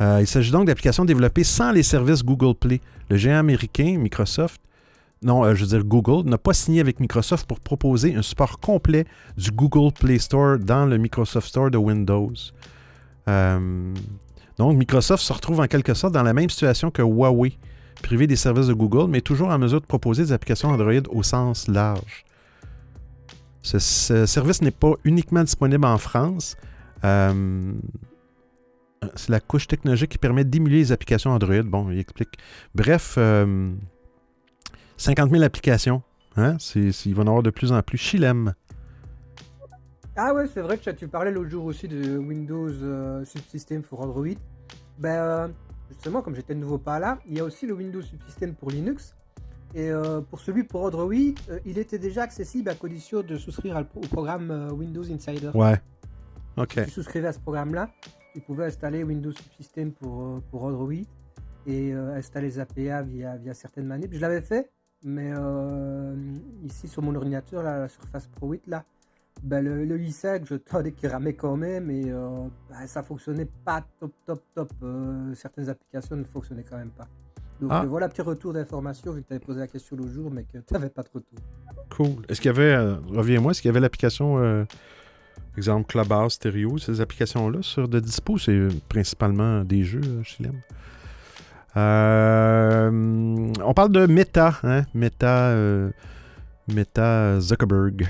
[0.00, 2.80] Euh, il s'agit donc d'applications développées sans les services Google Play.
[3.08, 4.60] Le géant américain, Microsoft,
[5.22, 8.58] non, euh, je veux dire Google, n'a pas signé avec Microsoft pour proposer un support
[8.58, 12.32] complet du Google Play Store dans le Microsoft Store de Windows.
[13.28, 13.94] Euh,
[14.58, 17.56] donc, Microsoft se retrouve en quelque sorte dans la même situation que Huawei,
[18.02, 21.22] privé des services de Google, mais toujours en mesure de proposer des applications Android au
[21.22, 22.24] sens large.
[23.62, 26.56] Ce, ce service n'est pas uniquement disponible en France.
[27.04, 27.72] Euh,
[29.14, 31.62] c'est la couche technologique qui permet d'émuler les applications Android.
[31.62, 32.38] Bon, il explique.
[32.74, 33.72] Bref, euh,
[34.96, 36.02] 50 000 applications.
[36.36, 36.56] Hein?
[36.74, 37.98] Il va en avoir de plus en plus.
[37.98, 38.54] Chilem.
[40.16, 44.00] Ah ouais, c'est vrai que tu parlais l'autre jour aussi de Windows euh, Subsystem pour
[44.00, 44.36] Android.
[44.98, 45.48] Ben, euh,
[45.88, 48.70] justement, comme j'étais de nouveau pas là, il y a aussi le Windows Subsystem pour
[48.70, 49.14] Linux.
[49.74, 53.84] Et euh, pour celui pour Android, euh, il était déjà accessible à condition de souscrire
[53.94, 55.50] au programme euh, Windows Insider.
[55.54, 55.80] Ouais.
[56.56, 56.72] OK.
[56.72, 57.90] Si tu souscrivais à ce programme-là,
[58.32, 60.94] tu pouvais installer Windows Subsystem pour, euh, pour Android
[61.66, 64.14] et installer les APA via, via certaines manips.
[64.14, 64.70] Je l'avais fait,
[65.02, 65.32] mais
[66.62, 68.84] ici sur mon ordinateur, là, la Surface Pro 8, là,
[69.42, 73.48] ben, le, le i5, je tendais qu'il ramait quand même et euh, ben, ça fonctionnait
[73.64, 74.70] pas top, top, top.
[74.82, 77.06] Euh, certaines applications ne fonctionnaient quand même pas.
[77.60, 77.82] Donc Ah.
[77.82, 80.42] euh, voilà, petit retour d'information, vu que tu avais posé la question l'autre jour, mais
[80.44, 81.38] que tu n'avais pas de retour.
[81.90, 82.24] Cool.
[82.28, 84.66] Est-ce qu'il y avait, euh, reviens-moi, est-ce qu'il y avait l'application,
[85.56, 88.36] exemple Clubhouse, Stereo, ces applications-là sur de dispo?
[88.38, 90.60] C'est principalement des jeux, Chilem.
[91.76, 92.90] Euh,
[93.64, 94.84] on parle de Meta, hein?
[94.94, 95.54] Meta,
[96.68, 98.06] Meta Zuckerberg.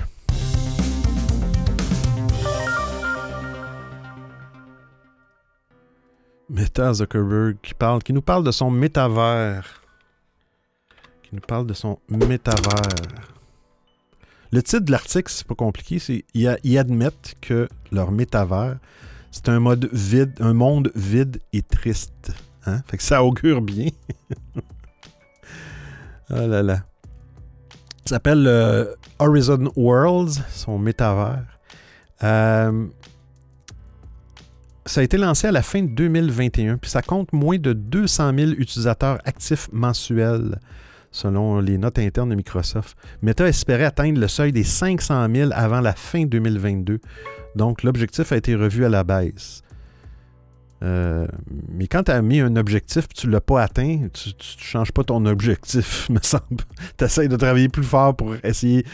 [6.49, 9.81] Meta Zuckerberg qui, nous parle de son métavers.
[11.23, 13.27] Qui nous parle de son métavers.
[14.51, 18.77] Le titre de l'article, c'est pas compliqué, c'est ils admettent que leur métavers,
[19.31, 22.31] c'est un mode vide, un monde vide et triste.
[22.65, 22.81] Hein?
[22.87, 23.89] Fait que ça augure bien.
[26.29, 26.83] oh là là.
[28.05, 31.43] Ça s'appelle euh, Horizon Worlds, son métavers.
[32.23, 32.87] Euh,
[34.87, 38.33] ça a été lancé à la fin de 2021, puis ça compte moins de 200
[38.37, 40.59] 000 utilisateurs actifs mensuels,
[41.11, 42.97] selon les notes internes de Microsoft.
[43.21, 46.99] Meta espérait atteindre le seuil des 500 000 avant la fin 2022.
[47.55, 49.61] Donc, l'objectif a été revu à la baisse.
[50.83, 51.27] Euh,
[51.69, 54.33] mais quand tu as mis un objectif et tu ne l'as pas atteint, tu ne
[54.59, 56.63] changes pas ton objectif, me semble.
[56.97, 58.85] Tu essaies de travailler plus fort pour essayer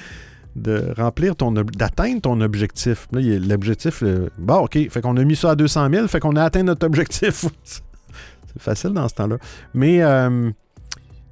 [0.55, 3.07] de remplir ton d'atteindre ton objectif.
[3.11, 6.35] Là, l'objectif, euh, bon, OK, fait qu'on a mis ça à 200 000, fait qu'on
[6.35, 7.45] a atteint notre objectif.
[7.65, 9.37] C'est facile dans ce temps-là.
[9.73, 10.51] Mais euh,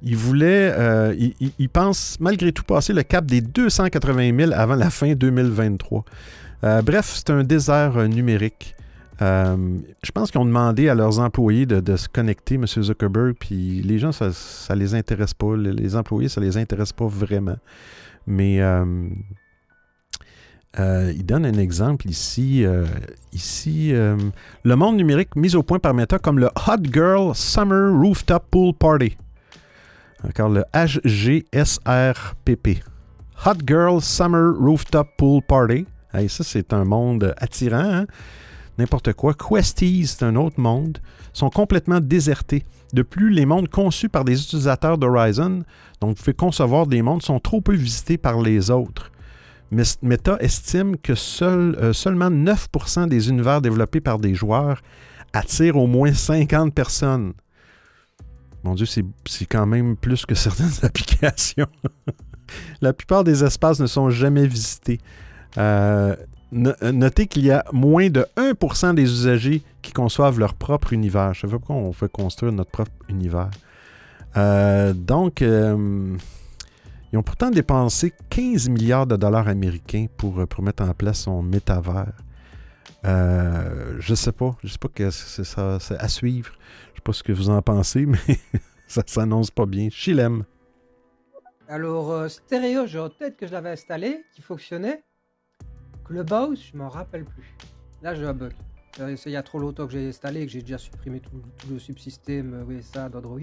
[0.02, 1.14] il voulait, euh,
[1.72, 6.04] pense malgré tout passer le cap des 280 000 avant la fin 2023.
[6.64, 8.74] Euh, bref, c'est un désert euh, numérique.
[9.20, 12.66] Je pense qu'ils ont demandé à leurs employés de, de se connecter, M.
[12.66, 15.56] Zuckerberg, puis les gens, ça ne les intéresse pas.
[15.56, 17.56] Les, employés, ça les intéresse pas vraiment.
[18.26, 18.84] Mais euh,
[20.78, 22.64] euh, il donne un exemple ici.
[22.64, 22.86] euh,
[23.32, 28.44] ici, le monde numérique mis au point par Meta comme le Hot Girl Summer Rooftop
[28.50, 29.16] Pool Party.
[30.26, 31.42] Encore le HGSRPP.
[33.44, 35.84] Hot Girl Summer Rooftop Pool Party.
[36.14, 37.78] Hey, ça, c'est un monde attirant.
[37.78, 38.06] hein?
[38.82, 39.32] N'importe quoi.
[39.32, 40.98] Questies, c'est un autre monde.
[41.32, 42.64] Sont complètement désertés.
[42.92, 45.62] De plus, les mondes conçus par des utilisateurs d'Horizon,
[46.00, 49.12] donc vous pouvez concevoir des mondes, sont trop peu visités par les autres.
[49.70, 51.12] Meta estime que
[51.44, 54.82] euh, seulement 9% des univers développés par des joueurs
[55.32, 57.34] attirent au moins 50 personnes.
[58.64, 61.68] Mon Dieu, c'est quand même plus que certaines applications.
[62.80, 64.98] La plupart des espaces ne sont jamais visités.
[65.56, 66.16] Euh,
[66.52, 71.34] notez qu'il y a moins de 1% des usagers qui conçoivent leur propre univers.
[71.34, 73.50] Je sais pas pourquoi on fait construire notre propre univers.
[74.36, 76.16] Euh, donc, euh,
[77.12, 81.20] ils ont pourtant dépensé 15 milliards de dollars américains pour, euh, pour mettre en place
[81.20, 82.12] son métavers.
[83.04, 84.56] Euh, je sais pas.
[84.62, 86.52] Je sais pas que c'est ça, à suivre.
[86.92, 88.18] Je sais pas ce que vous en pensez, mais
[88.86, 89.88] ça s'annonce pas bien.
[89.90, 90.44] Chilem.
[91.68, 95.02] Alors, euh, stéréo, j'ai en tête que je l'avais installé, qui fonctionnait.
[96.04, 97.54] Clubhouse, je m'en rappelle plus.
[98.02, 98.52] Là, je bug.
[99.00, 101.30] Euh, il y a trop longtemps que j'ai installé et que j'ai déjà supprimé tout,
[101.70, 103.40] le subsystème euh, oui, ça d'Android.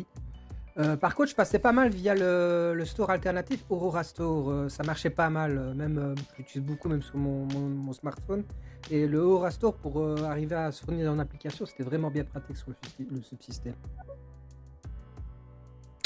[0.77, 4.69] Euh, par contre, je passais pas mal via le, store alternatif Aurora Store.
[4.69, 5.73] Ça marchait pas mal.
[5.75, 8.43] Même, je l'utilise beaucoup, même sur mon, smartphone.
[8.89, 12.55] Et le Aurora Store, pour arriver à se fournir en application, c'était vraiment bien pratique
[12.55, 13.73] sur le, le subsystème.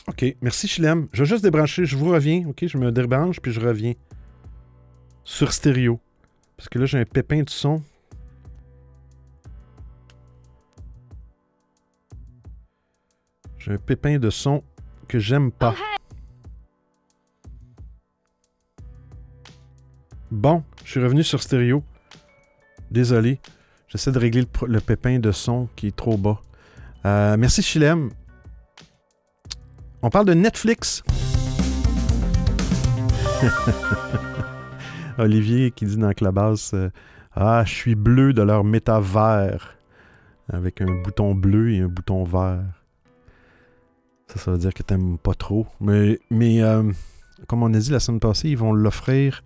[0.08, 0.26] OK.
[0.42, 1.08] Merci, Chilem.
[1.12, 1.86] Je vais juste débrancher.
[1.86, 2.48] Je vous reviens.
[2.48, 2.66] OK?
[2.66, 3.94] Je me débranche puis je reviens.
[5.24, 6.00] Sur stéréo.
[6.58, 7.84] Parce que là, j'ai un pépin de son.
[13.58, 14.63] J'ai un pépin de son
[15.08, 15.76] que j'aime pas.
[20.32, 21.84] Bon, je suis revenu sur stéréo.
[22.92, 23.39] Désolé.
[23.88, 26.42] J'essaie de régler le pépin de son qui est trop bas.
[27.06, 28.10] Euh, merci, Chilem.
[30.02, 31.04] On parle de Netflix.
[35.17, 36.89] Olivier qui dit dans Clubhouse euh,
[37.34, 39.78] Ah, je suis bleu de leur métavers.
[40.52, 42.63] Avec un bouton bleu et un bouton vert.
[44.28, 45.67] Ça, ça veut dire que t'aimes pas trop.
[45.80, 46.84] Mais, mais euh,
[47.47, 49.43] comme on a dit la semaine passée, ils vont l'offrir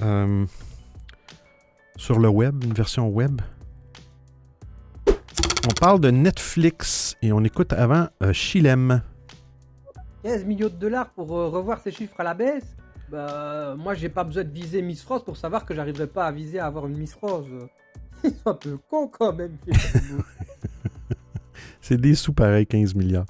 [0.00, 0.46] euh,
[1.96, 3.40] sur le web, une version web.
[5.06, 9.02] On parle de Netflix et on écoute avant euh, Chilem.
[10.22, 12.76] 15 millions de dollars pour revoir ces chiffres à la baisse
[13.10, 16.32] Bah, moi, j'ai pas besoin de viser Miss France pour savoir que j'arriverai pas à
[16.32, 17.46] viser à avoir une Miss Rose.
[18.24, 19.56] Ils un peu cons quand même.
[21.80, 23.26] C'est des sous pareils, 15 milliards.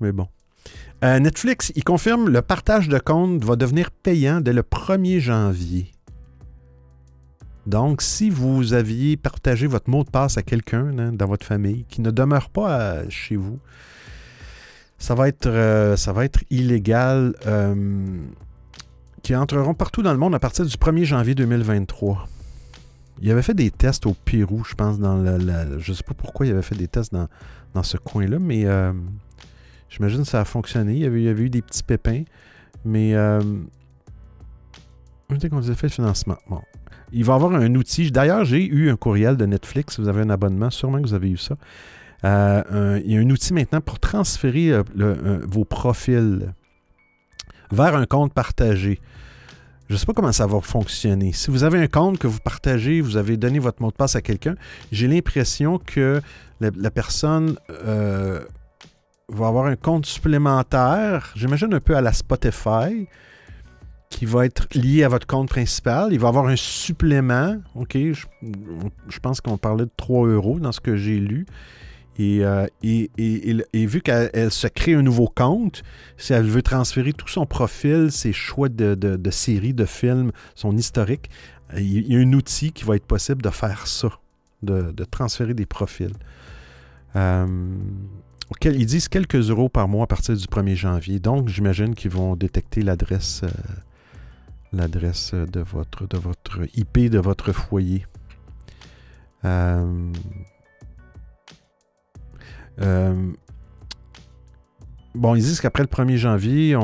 [0.00, 0.26] Mais bon.
[1.04, 5.90] Euh, Netflix, il confirme le partage de compte va devenir payant dès le 1er janvier.
[7.66, 11.84] Donc, si vous aviez partagé votre mot de passe à quelqu'un hein, dans votre famille
[11.88, 13.58] qui ne demeure pas à- chez vous,
[14.98, 17.34] ça va être, euh, ça va être illégal.
[17.46, 18.16] euh,
[19.22, 22.26] qui entreront partout dans le monde à partir du 1er janvier 2023.
[23.20, 26.14] Il avait fait des tests au Pérou, je pense, dans la, la- je sais pas
[26.14, 27.28] pourquoi il avait fait des tests dans,
[27.74, 28.92] dans ce coin-là, mais euh,
[29.88, 30.94] j'imagine que ça a fonctionné.
[30.94, 32.24] Il y, avait, eu des petits pépins,
[32.84, 33.40] mais euh,
[35.28, 36.36] qu'on a fait le financement.
[36.48, 36.60] Bon.
[37.12, 38.10] Il va y avoir un outil.
[38.10, 40.00] D'ailleurs, j'ai eu un courriel de Netflix.
[40.00, 41.56] Vous avez un abonnement, sûrement que vous avez eu ça.
[42.24, 44.82] Euh, il y a un outil maintenant pour transférer euh,
[45.46, 46.54] vos profils
[47.70, 49.00] vers un compte partagé.
[49.92, 51.34] Je ne sais pas comment ça va fonctionner.
[51.34, 54.16] Si vous avez un compte que vous partagez, vous avez donné votre mot de passe
[54.16, 54.54] à quelqu'un,
[54.90, 56.22] j'ai l'impression que
[56.60, 58.42] la, personne euh,
[59.28, 63.06] va avoir un compte supplémentaire, j'imagine un peu à la Spotify,
[64.08, 66.10] qui va être lié à votre compte principal.
[66.10, 67.58] Il va avoir un supplément.
[67.74, 68.24] OK, je,
[69.10, 71.44] je pense qu'on parlait de 3 euros dans ce que j'ai lu.
[72.18, 73.10] Et, euh, et,
[73.86, 75.82] vu qu'elle elle se crée un nouveau compte,
[76.18, 80.76] si elle veut transférer tout son profil, ses choix de, de- séries, de films, son
[80.76, 81.30] historique,
[81.76, 84.10] il y a un outil qui va être possible de faire ça,
[84.62, 86.12] de, transférer des profils.
[87.16, 87.46] Euh,
[88.62, 91.18] ils disent quelques euros par mois à partir du 1er janvier.
[91.18, 93.42] Donc, j'imagine qu'ils vont détecter l'adresse
[94.74, 96.18] euh, de votre, de
[96.74, 98.04] IP de votre foyer.
[102.78, 103.34] Bon,
[105.34, 106.76] ils disent qu'après le 1er janvier,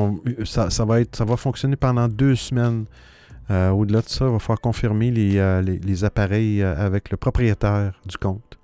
[0.44, 2.84] ça, va être, ça va fonctionner pendant deux semaines.
[3.50, 5.62] Euh, Au-delà de ça, il va falloir confirmer les, euh,
[6.02, 8.58] appareils euh, avec le propriétaire du compte.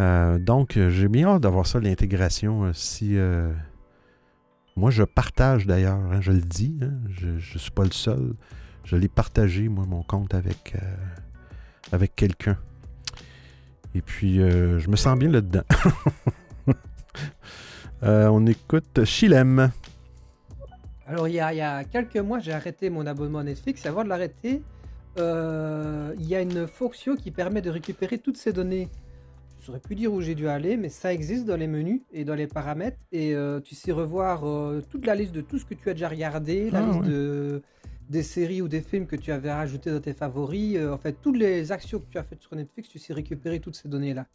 [0.00, 2.64] Euh, donc, euh, j'ai bien hâte d'avoir ça, l'intégration.
[2.64, 3.52] euh, si euh,
[4.76, 8.34] Moi, je partage d'ailleurs, hein, je le dis, hein, je ne suis pas le seul.
[8.82, 10.94] Je l'ai partagé, moi, mon compte avec, euh,
[11.92, 12.58] avec quelqu'un.
[13.94, 15.62] Et puis, euh, je me sens bien là-dedans.
[18.02, 19.70] Euh, on écoute Chilem.
[21.06, 23.86] Alors, il y, a, il y a quelques mois, j'ai arrêté mon abonnement Netflix.
[23.86, 24.60] Avant de l'arrêter,
[25.18, 28.90] euh, il y a une fonction qui permet de récupérer toutes ces données.
[29.56, 32.02] Je ne saurais plus dire où j'ai dû aller, mais ça existe dans les menus
[32.12, 32.98] et dans les paramètres.
[33.10, 34.40] Et tu sais revoir
[34.90, 37.08] toute la liste de tout ce que tu as déjà regardé, la Ah, liste ouais.
[37.08, 37.62] de,
[38.08, 40.76] des séries ou des films que tu avais rajoutés dans tes favoris.
[40.76, 43.60] euh, en fait, toutes les actions que tu as faites sur Netflix, tu sais récupérer
[43.60, 44.26] toutes ces données-là.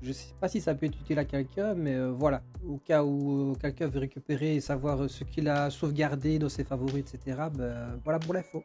[0.00, 2.42] Je sais pas si ça peut être utile à quelqu'un, mais euh, voilà.
[2.64, 6.64] Au cas où euh, quelqu'un veut récupérer et savoir ce qu'il a sauvegardé dans ses
[6.64, 8.62] favoris, etc., ben, voilà pour l'info.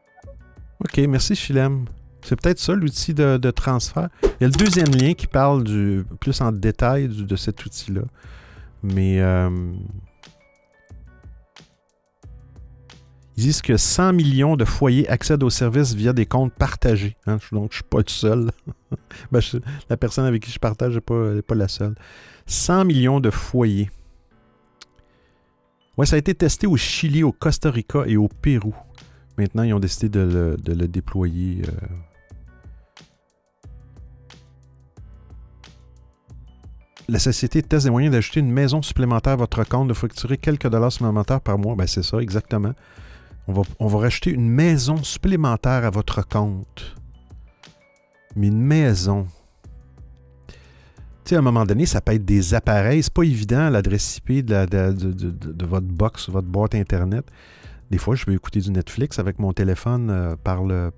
[0.80, 1.86] OK, merci Chilem.
[2.22, 4.10] C'est peut-être ça l'outil de, transfert.
[4.24, 5.64] Il y a le deuxième lien qui parle
[6.20, 8.04] plus en détail de cet outil-là.
[8.82, 9.20] Mais
[13.38, 17.16] ils disent que 100 millions de foyers accèdent aux services via des comptes partagés.
[17.26, 17.38] hein.
[17.52, 18.52] Donc, je ne suis pas le seul.
[19.32, 19.42] Ben,
[19.90, 21.96] la personne avec qui je partage n'est pas, la seule.
[22.46, 23.90] 100 millions de foyers.
[25.98, 28.76] Ouais, ça a été testé au Chili, au Costa Rica et au Pérou.
[29.38, 31.64] Maintenant, ils ont décidé de le, de le déployer.
[31.68, 31.72] euh.
[37.10, 40.68] La société teste des moyens d'ajouter une maison supplémentaire à votre compte, de facturer quelques
[40.70, 41.76] dollars supplémentaires par mois.
[41.76, 42.74] Ben, c'est ça, exactement.
[43.48, 46.96] On va, on va rajouter une maison supplémentaire à votre compte.
[48.36, 49.28] Mais une maison.
[50.48, 53.04] Tu sais, à un moment donné, ça peut être des appareils.
[53.04, 57.26] C'est pas évident l'adresse IP de, la- de- votre box, votre boîte Internet.
[57.92, 60.92] Des fois, je veux écouter du Netflix avec mon téléphone euh, par, le,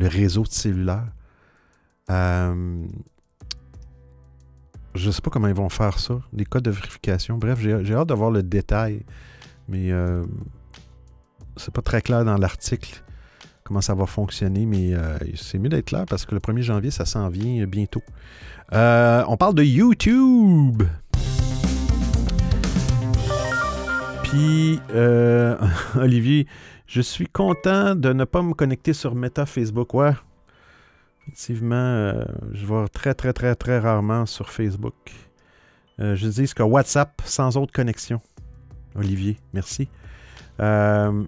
[0.00, 1.06] réseau de cellulaire.
[2.10, 2.84] Euh,
[4.94, 7.38] je sais pas comment ils vont faire ça, les codes de vérification.
[7.38, 9.04] Bref, j'ai hâte de voir le détail.
[9.68, 10.24] Mais euh,
[11.60, 13.02] c'est pas très clair dans l'article
[13.70, 16.90] comment ça va fonctionner, mais euh, c'est mieux d'être clair parce que le 1er janvier,
[16.90, 18.02] ça s'en vient bientôt.
[18.72, 20.82] Euh, on parle de YouTube.
[24.24, 25.56] Puis, euh,
[25.94, 26.48] Olivier,
[26.88, 29.94] je suis content de ne pas me connecter sur Meta Facebook.
[29.94, 30.14] Ouais.
[31.28, 34.94] Effectivement, euh, je vais très, très, très, très rarement sur Facebook.
[35.98, 38.22] Je dis que WhatsApp sans autre connexion.
[38.96, 39.86] Olivier, merci.
[40.60, 41.24] Euh,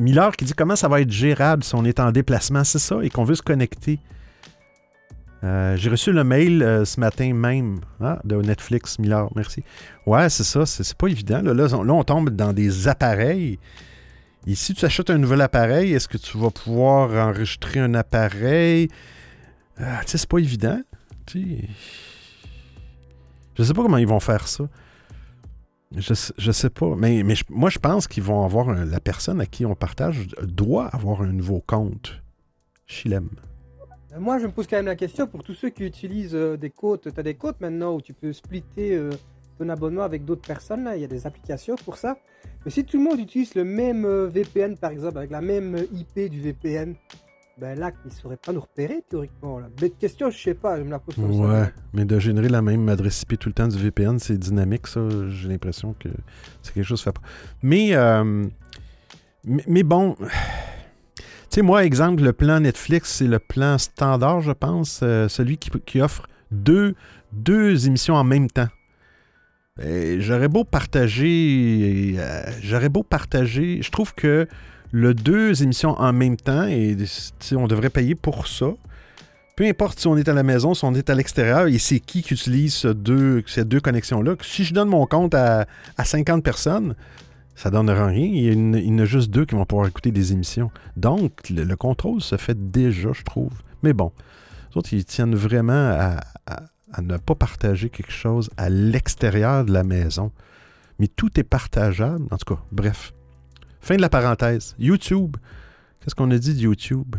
[0.00, 2.98] Miller qui dit comment ça va être gérable si on est en déplacement, c'est ça,
[3.02, 3.98] et qu'on veut se connecter.
[5.42, 9.62] Euh, J'ai reçu le mail euh, ce matin même ah, de Netflix, Miller, merci.
[10.06, 11.40] Ouais, c'est ça, c'est pas évident.
[11.42, 13.58] Là, Là, on, tombe dans des appareils.
[14.46, 18.88] Et si tu achètes un nouvel appareil, est-ce que tu vas pouvoir enregistrer un appareil?
[19.78, 20.80] Ah, tu sais, c'est pas évident.
[21.34, 21.66] Je
[23.62, 24.64] sais pas comment ils vont faire ça.
[25.96, 26.94] Je, je sais pas.
[26.96, 28.72] Mais, mais moi, je pense qu'ils vont avoir.
[28.72, 32.20] la personne à qui on partage doit avoir un nouveau compte.
[32.86, 33.28] Chilem.
[34.12, 36.56] Euh, Moi, je me pose quand même la question pour tous ceux qui utilisent euh,
[36.56, 37.12] des côtes.
[37.12, 39.10] Tu as des côtes maintenant où tu peux splitter euh,
[39.58, 40.88] ton abonnement avec d'autres personnes.
[40.94, 42.16] Il y a des applications pour ça.
[42.64, 46.30] Mais si tout le monde utilise le même VPN, par exemple, avec la même IP
[46.30, 46.94] du VPN,
[47.60, 49.58] ben là, ils ne sauraient pas nous repérer théoriquement.
[49.58, 49.68] Là.
[49.78, 51.40] Bête question, je sais pas, je me la pose comme.
[51.40, 54.86] Ouais, mais de générer la même adresse IP tout le temps du VPN, c'est dynamique,
[54.86, 55.00] ça.
[55.28, 56.08] J'ai l'impression que
[56.62, 57.20] c'est quelque chose qui fait pas.
[57.62, 58.46] Mais, euh,
[59.44, 60.26] mais, bon, tu
[61.50, 66.00] sais, moi, exemple, le plan Netflix, c'est le plan standard, je pense, euh, celui qui,
[66.00, 66.94] offre deux,
[67.32, 68.68] deux émissions en même temps.
[69.82, 74.46] Et J'aurais beau partager, euh, j'aurais beau partager, je trouve que
[74.92, 76.96] le deux émissions en même temps, et
[77.52, 78.72] on devrait payer pour ça.
[79.56, 82.00] Peu importe si on est à la maison, si on est à l'extérieur, et c'est
[82.00, 82.74] qui qui utilise
[83.46, 84.34] ces deux connexions-là.
[84.42, 86.94] Si je donne mon compte à, à 50 personnes,
[87.54, 88.26] ça ne donnera rien.
[88.26, 90.70] Il y, en a juste deux qui vont pouvoir écouter des émissions.
[90.96, 93.52] Donc, le, le contrôle se fait déjà, je trouve.
[93.82, 94.12] Mais bon,
[94.70, 96.16] les autres, ils tiennent vraiment
[96.92, 100.32] à ne pas partager quelque chose à l'extérieur de la maison.
[100.98, 102.26] Mais tout est partageable.
[102.30, 103.12] En tout cas, bref.
[103.80, 104.74] Fin de la parenthèse.
[104.78, 105.36] YouTube.
[106.00, 107.16] Qu'est-ce qu'on a dit de YouTube?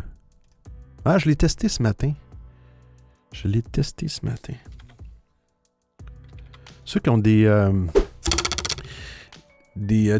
[1.06, 2.14] Ah, je l'ai testé ce matin.
[3.34, 4.54] Je l'ai testé ce matin.
[6.86, 7.88] Ceux qui ont des, euh, euh,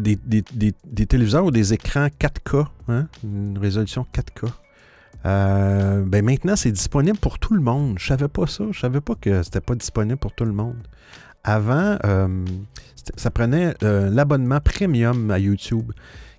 [0.00, 4.48] des- des- des téléviseurs ou des écrans 4K, hein, une résolution 4K,
[5.26, 7.98] euh, ben maintenant c'est disponible pour tout le monde.
[7.98, 8.64] Je savais pas ça.
[8.72, 10.76] Je savais pas que c'était pas disponible pour tout le monde.
[11.44, 11.98] Avant,
[13.16, 15.90] ça prenait l'abonnement premium à YouTube,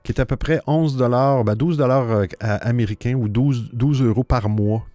[0.04, 4.50] qui est à peu près 11 dollars, 12 dollars américains ou 12, 12 euros par
[4.50, 4.86] mois.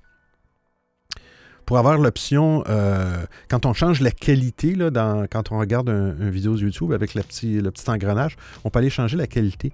[1.66, 6.30] Pour avoir l'option, euh, quand on change la qualité, dans- quand on regarde un, un
[6.30, 9.72] vidéo YouTube avec le petit, le petit engrenage, on peut aller changer la qualité.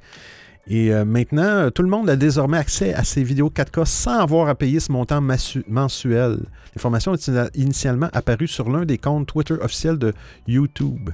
[0.66, 4.18] Et euh, maintenant, euh, tout le monde a désormais accès à ces vidéos 4K sans
[4.18, 6.38] avoir à payer ce montant mensuel.
[6.75, 10.14] L'information est initialement apparue sur l'un des comptes Twitter officiels de
[10.49, 11.11] YouTube.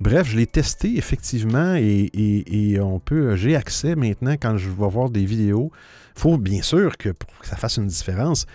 [0.00, 5.10] Bref, je l'ai testé effectivement et, on peut, j'ai accès maintenant quand je vais voir
[5.10, 5.72] des vidéos.
[6.16, 8.46] Il faut bien sûr que pour que ça fasse une différence,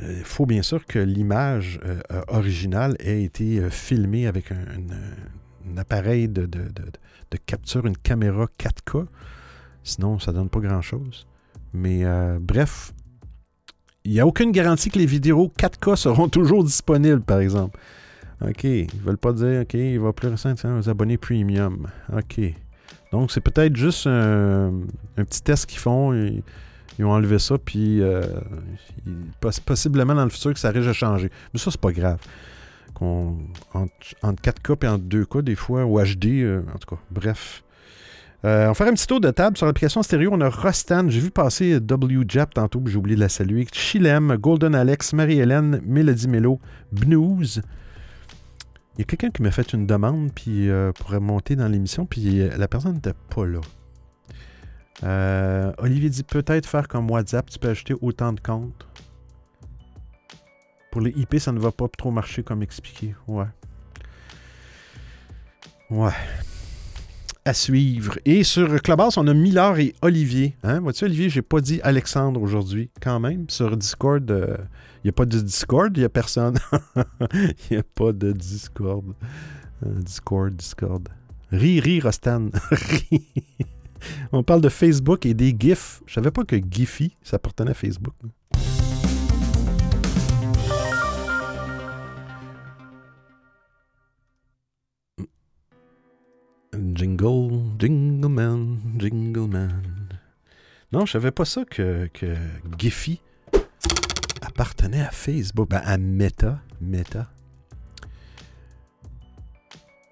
[0.00, 4.52] euh, il faut bien sûr que l'image euh, euh, originale ait été euh, filmée avec
[4.52, 6.48] un, appareil de,
[7.46, 9.06] capture, une caméra 4K.
[9.82, 11.26] Sinon, ça donne pas grand-chose.
[11.72, 12.92] Mais euh, bref,
[14.04, 17.78] il n'y a aucune garantie que les vidéos 4K seront toujours disponibles, par exemple.
[18.46, 18.64] OK.
[18.64, 21.88] Ils veulent pas dire, OK, il va plus récent aux abonnés premium.
[22.16, 22.40] OK.
[23.12, 24.72] Donc, c'est peut-être juste un,
[25.16, 26.12] petit test qu'ils font.
[26.14, 26.42] Ils,
[27.04, 28.22] ont enlevé ça, puis euh,
[29.64, 31.30] possiblement dans le futur que ça risque de changer.
[31.52, 32.18] Mais ça, c'est pas grave.
[32.92, 33.38] Qu'on,
[33.72, 37.62] entre, entre 4K et entre 2K, des fois, ou HD, euh, en tout cas, bref.
[38.44, 40.30] Euh, on va faire un petit tour de table sur l'application stéréo.
[40.32, 41.08] On a Rostan.
[41.08, 43.66] J'ai vu passer WJAP tantôt, j'ai oublié de la saluer.
[43.72, 46.58] Chilem, Golden Alex, Marie-Hélène, Melody Mello,
[46.92, 47.62] Bnooze.
[49.00, 52.04] Il y a quelqu'un qui m'a fait une demande puis euh, pour monter dans l'émission,
[52.04, 53.62] puis la personne n'était pas là.
[55.04, 58.86] Euh, Olivier dit peut-être faire comme WhatsApp, tu peux ajouter autant de comptes.
[60.92, 63.14] Pour les IP, ça ne va pas trop marcher comme expliqué.
[63.26, 63.46] Ouais.
[65.88, 66.12] Ouais.
[67.44, 68.18] À suivre.
[68.26, 70.56] Et sur Clubhouse, on a Miller et Olivier.
[70.62, 70.80] Hein?
[70.80, 73.48] Vois-tu, Olivier, j'ai pas dit Alexandre aujourd'hui, quand même.
[73.48, 76.58] Sur Discord, il n'y a pas de Discord, il n'y a personne.
[77.32, 79.14] Il n'y a pas de Discord.
[79.86, 81.08] Euh, Discord, Discord.
[81.50, 82.50] Ri, ri, Rostan.
[84.32, 86.02] On parle de Facebook et des GIFs.
[86.06, 88.14] Je savais pas que Giphy, ça appartenait à Facebook.
[96.72, 99.82] Jingle, jingle man, jingle man.
[100.92, 102.34] Non, je savais pas ça que, que
[102.78, 103.20] Giphy
[104.42, 105.68] appartenait à Facebook.
[105.68, 106.60] Ben, à Meta.
[106.80, 107.28] Meta.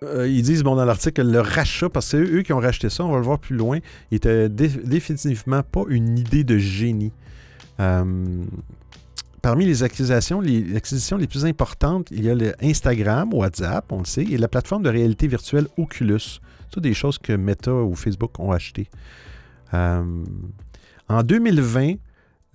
[0.04, 2.88] Euh, ils disent bon, dans l'article le rachat, parce que c'est eux qui ont racheté
[2.88, 3.78] ça, on va le voir plus loin,
[4.12, 7.12] était dé- définitivement pas une idée de génie.
[7.80, 8.44] Euh,
[9.42, 13.98] parmi les acquisitions, les acquisitions les plus importantes, il y a le Instagram, WhatsApp, on
[13.98, 16.40] le sait, et la plateforme de réalité virtuelle Oculus.
[16.72, 18.88] C'est des choses que Meta ou Facebook ont achetées.
[19.74, 20.24] Euh,
[21.08, 21.94] en 2020,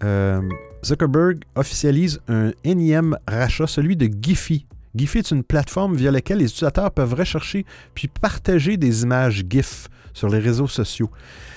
[0.03, 0.41] euh,
[0.85, 4.65] Zuckerberg officialise un énième rachat, celui de Giphy.
[4.95, 7.65] Giphy est une plateforme via laquelle les utilisateurs peuvent rechercher
[7.95, 11.09] puis partager des images GIF sur les réseaux sociaux.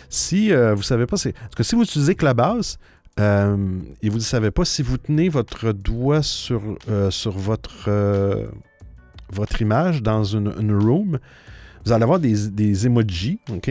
[0.08, 2.78] Si euh, vous ne savez pas, c'est parce que si vous utilisez Clubhouse
[3.18, 7.86] euh, et vous ne savez pas, si vous tenez votre doigt sur, euh, sur votre,
[7.88, 8.46] euh,
[9.30, 11.18] votre image dans une, room,
[11.84, 13.70] vous allez avoir des, des emojis, OK?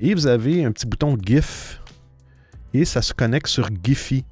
[0.00, 1.82] Et vous avez un petit bouton GIF
[2.72, 4.24] et ça se connecte sur Giphy.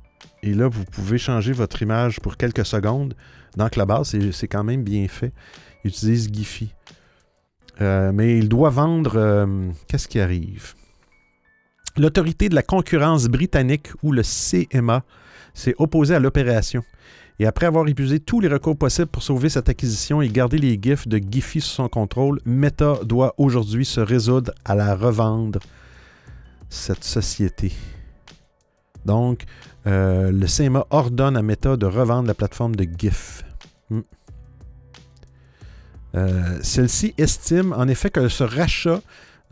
[0.43, 3.15] Et là, vous pouvez changer votre image pour quelques secondes
[3.57, 4.09] dans Clubhouse.
[4.09, 5.33] C'est, c'est quand même bien fait.
[5.85, 6.73] Il utilise Giphy.
[7.81, 9.47] Mais il doit vendre.
[9.87, 10.75] qu'est-ce qui arrive?
[11.99, 15.03] L'autorité de la concurrence britannique, ou le CMA,
[15.55, 16.85] s'est opposée à l'opération.
[17.39, 20.79] Et après avoir épuisé tous les recours possibles pour sauver cette acquisition et garder les
[20.81, 25.61] GIFs de Giphy sous son contrôle, Meta doit aujourd'hui se résoudre à la revendre,
[26.69, 27.73] cette société.
[29.05, 29.45] Donc,
[29.87, 33.45] euh, le CMA ordonne à Meta de revendre la plateforme de GIF.
[33.91, 34.01] Hmm.
[36.17, 39.01] Euh, Celle-ci estime en effet que ce rachat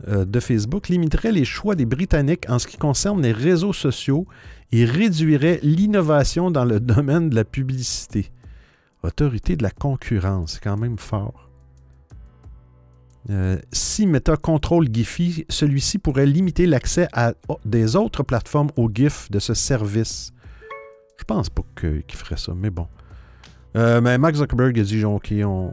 [0.07, 4.27] de Facebook limiterait les choix des Britanniques en ce qui concerne les réseaux sociaux
[4.71, 8.31] et réduirait l'innovation dans le domaine de la publicité.
[9.03, 11.45] Autorité de la concurrence, c'est quand même fort.
[13.29, 17.33] Euh, si Meta contrôle Giphy, celui-ci pourrait limiter l'accès à
[17.65, 20.31] des autres plateformes au GIF de ce service.
[21.17, 22.87] Je pense pas qu'il ferait ça, mais bon.
[23.75, 25.71] Euh, mais Mark Zuckerberg a dit OK, on,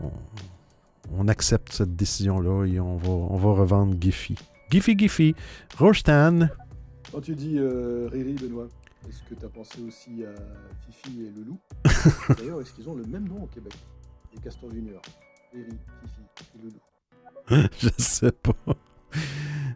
[1.16, 4.36] on accepte cette décision-là et on va, on va revendre Giphy.
[4.70, 5.34] Giphy, Giphy.
[5.78, 6.48] Rostan.
[7.10, 8.68] Quand tu dis euh, Riri, Benoît,
[9.08, 10.32] est-ce que tu as pensé aussi à
[10.86, 11.58] Fifi et le loup
[12.38, 13.74] D'ailleurs, est-ce qu'ils ont le même nom au Québec?
[14.32, 15.02] Les Castor Junior.
[15.52, 16.20] Riri, Fifi
[16.54, 17.68] et le loup.
[17.78, 18.52] Je sais pas.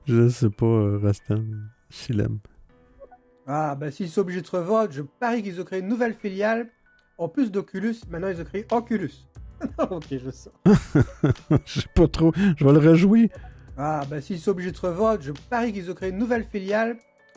[0.07, 1.43] Je sais pas, euh, Rostan.
[1.91, 2.39] Je l'aime.
[3.47, 6.15] Ah, bah s'ils sont obligés de se revendre, je parie qu'ils ont créé une nouvelle
[6.15, 6.69] filiale.
[7.17, 9.13] En plus d'Oculus, maintenant ils ont créé Oculus.
[9.91, 10.53] ok, je sens.
[11.65, 12.33] Je sais pas trop.
[12.57, 13.31] Je vais le rejouer.
[13.77, 16.45] Ah, bah s'ils sont obligés de se revendre, je parie qu'ils ont créé une nouvelle
[16.45, 16.97] filiale.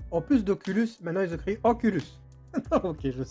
[0.10, 2.04] En plus d'Oculus, maintenant ils ont créé Oculus.
[2.84, 3.24] ok, je.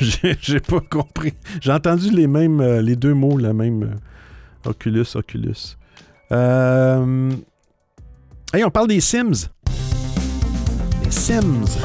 [0.00, 1.34] J'ai j'ai pas compris.
[1.60, 5.76] J'ai entendu les mêmes, euh, les deux mots, la même euh, Oculus, Oculus.
[6.30, 7.32] Euh...
[8.52, 9.50] Hey, on parle des Sims.
[11.04, 11.78] Les Sims.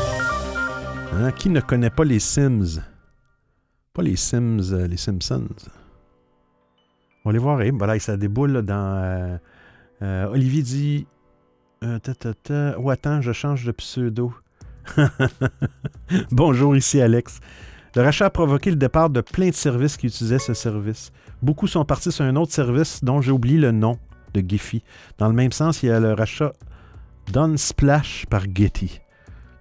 [1.13, 2.81] Hein, Qui ne connaît pas les Sims?
[3.93, 5.47] Pas les Sims, euh, les Simpsons.
[7.25, 7.61] On va aller voir.
[7.61, 9.01] Hey, voilà, ça déboule là, dans.
[9.03, 9.37] euh,
[10.01, 11.07] euh, Olivier dit.
[11.83, 12.73] euh.
[12.77, 14.33] Oh, attends, je change de pseudo.
[16.31, 17.39] Bonjour, ici Alex.
[17.95, 21.11] Le rachat a provoqué le départ de plein de services qui utilisaient ce service.
[21.41, 23.99] Beaucoup sont partis sur un autre service dont j'ai oublié le nom
[24.33, 24.83] de Giphy.
[25.17, 26.51] Dans le même sens, il y a le rachat
[27.31, 28.99] d'Unsplash par Getty.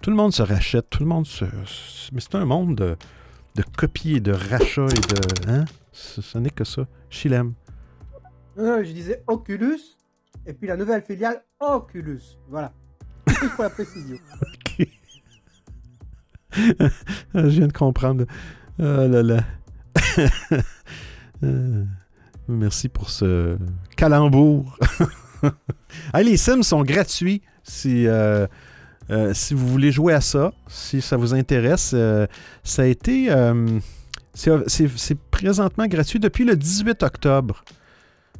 [0.01, 1.45] Tout le monde se rachète, tout le monde se...
[2.11, 2.97] Mais c'est un monde
[3.55, 3.63] de,
[4.05, 5.49] et de rachats et de...
[5.51, 5.65] Hein?
[5.91, 6.87] Ce, ce n'est que ça.
[7.09, 7.53] Chilem.
[8.57, 9.79] Non, non, je disais Oculus,
[10.45, 12.21] et puis la nouvelle filiale Oculus.
[12.49, 12.71] Voilà.
[13.55, 14.17] Pour la précision.
[14.79, 14.87] Ok.
[17.33, 18.25] Je viens de comprendre.
[18.79, 19.43] Ah là là.
[21.43, 21.83] Euh,
[22.47, 23.57] Merci pour ce
[23.97, 24.77] calembour.
[26.17, 28.47] les Sims sont gratuits si, euh,
[29.13, 31.91] euh, si vous voulez jouer à ça, si ça vous intéresse.
[31.93, 32.27] Euh,
[32.63, 33.29] ça a été.
[34.33, 37.63] c'est présentement gratuit depuis le 18 octobre.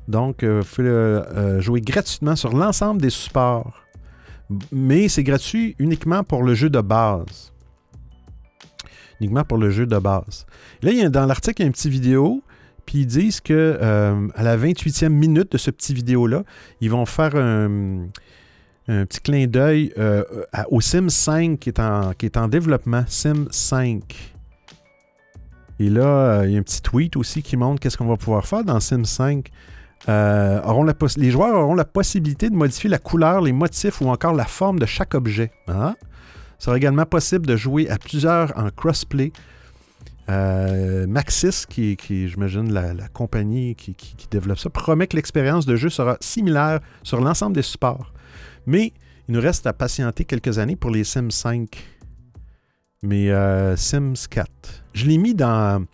[0.07, 1.21] Donc, vous pouvez
[1.59, 3.83] jouer gratuitement sur l'ensemble des supports.
[4.71, 7.53] Mais c'est gratuit uniquement pour le jeu de base.
[9.21, 10.45] Uniquement pour le jeu de base.
[10.81, 12.43] Là, il y a, dans l'article, il y a une petite vidéo
[12.85, 16.43] puis ils disent que euh, à la 28e minute de ce petit vidéo-là,
[16.81, 18.07] ils vont faire un,
[18.85, 20.23] petit clin d'œil euh,
[20.69, 21.79] au Sim 5 qui est,
[22.37, 23.03] en, développement.
[23.07, 24.33] Sim 5.
[25.79, 28.17] Et là, euh, il y a un petit tweet aussi qui montre qu'est-ce qu'on va
[28.17, 29.49] pouvoir faire dans Sim 5.
[30.07, 34.33] auront la les joueurs auront la possibilité de modifier la couleur, les motifs ou encore
[34.33, 35.51] la forme de chaque objet.
[35.67, 35.95] Hein?
[36.59, 39.31] Sera également possible de jouer à plusieurs en crossplay
[40.29, 43.95] euh, Maxis, qui, qui j'imagine, la, compagnie qui,
[44.31, 48.13] développe ça, promet que l'expérience de jeu sera similaire sur l'ensemble des supports.
[48.65, 48.93] Mais
[49.27, 51.69] il nous reste à patienter quelques années pour les Sims 5.
[53.03, 54.49] Mais euh, Sims 4.
[54.93, 55.85] Je l'ai mis dans.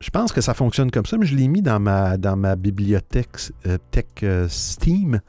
[0.00, 2.56] Je pense que ça fonctionne comme ça, mais je l'ai mis dans ma, dans ma
[2.56, 4.06] bibliothèque euh, Tech
[4.48, 5.20] Steam.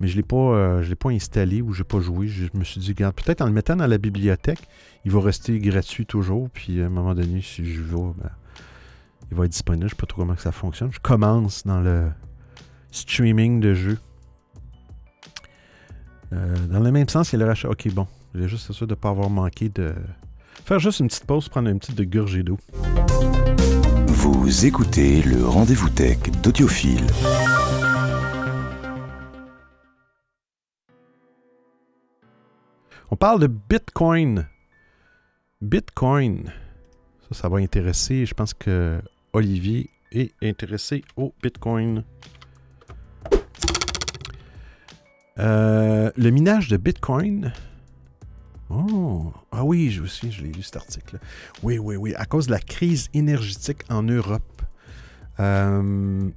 [0.00, 2.26] Mais je ne euh, l'ai pas installé ou je n'ai pas joué.
[2.26, 4.66] Je me suis dit, regarde, peut-être en le mettant dans la bibliothèque,
[5.04, 6.50] il va rester gratuit toujours.
[6.50, 8.30] Puis à un moment donné, si je vais, ben,
[9.30, 9.82] il va être disponible.
[9.82, 10.92] Je ne sais pas trop comment ça fonctionne.
[10.92, 12.10] Je commence dans le
[12.90, 13.98] streaming de jeux.
[16.34, 17.68] Euh, dans le même sens, il y a le rachat.
[17.68, 18.06] Ok, bon.
[18.34, 19.94] J'ai juste sûr de ne pas avoir manqué de.
[20.64, 22.58] Faire juste une petite pause, prendre une petite de gorgée d'eau.
[24.06, 27.06] Vous écoutez le rendez-vous tech d'Audiophile.
[33.10, 34.46] On parle de Bitcoin.
[35.60, 36.50] Bitcoin.
[37.28, 38.26] Ça, ça va intéresser.
[38.26, 39.00] Je pense que
[39.32, 42.04] Olivier est intéressé au Bitcoin.
[45.38, 47.52] Euh, le minage de Bitcoin.
[48.70, 51.18] Oh, ah oui, je aussi, je l'ai lu cet article.
[51.62, 52.14] Oui, oui, oui.
[52.14, 54.62] À cause de la crise énergétique en Europe.
[55.40, 56.30] Euh,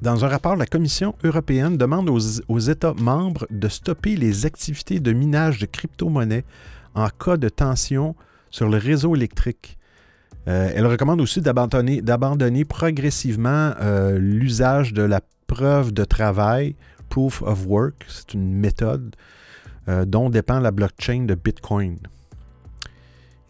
[0.00, 5.12] dans un rapport, la Commission européenne demande aux, États membres de stopper les activités de
[5.12, 6.44] minage de crypto-monnaies
[6.94, 8.16] en cas de tension
[8.50, 9.78] sur le réseau électrique.
[10.48, 13.74] Euh, elle recommande aussi d'abandonner progressivement
[14.18, 16.74] l'usage de la preuve de travail,
[17.14, 18.04] proof of work.
[18.08, 19.14] C'est une méthode
[19.88, 21.96] euh, dont dépend la blockchain de Bitcoin.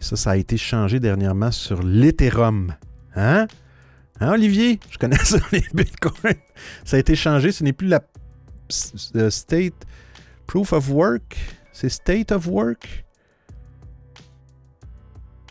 [0.00, 2.74] Et ça, ça a été changé dernièrement sur l'Ethereum.
[3.16, 3.46] Hein?
[4.20, 4.80] Hein, Olivier?
[4.90, 6.36] Je connais ça, les bitcoins.
[6.84, 7.52] Ça a été changé.
[7.52, 8.02] Ce n'est plus la
[9.16, 9.86] euh, state
[10.46, 11.34] proof of work.
[11.72, 13.06] C'est state of work?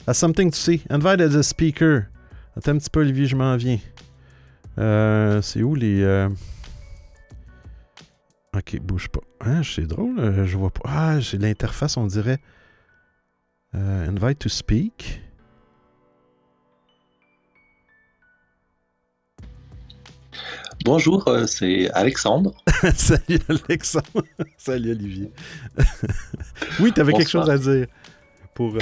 [0.05, 0.83] That's something to see.
[0.91, 2.09] Invite as a speaker.
[2.55, 3.79] Attends un petit peu, Olivier, je m'en viens.
[4.77, 6.27] Euh, c'est où les.
[8.55, 9.21] Ok, bouge pas.
[9.41, 10.81] Hein, c'est drôle, je vois pas.
[10.85, 12.39] Ah, j'ai l'interface, on dirait.
[13.73, 15.23] invite to speak.
[20.85, 22.53] Bonjour, euh, c'est Alexandre.
[22.95, 24.23] Salut Alexandre.
[24.57, 25.31] Salut Olivier.
[26.81, 27.87] oui, tu avais quelque chose à dire.
[28.53, 28.79] Pour, euh,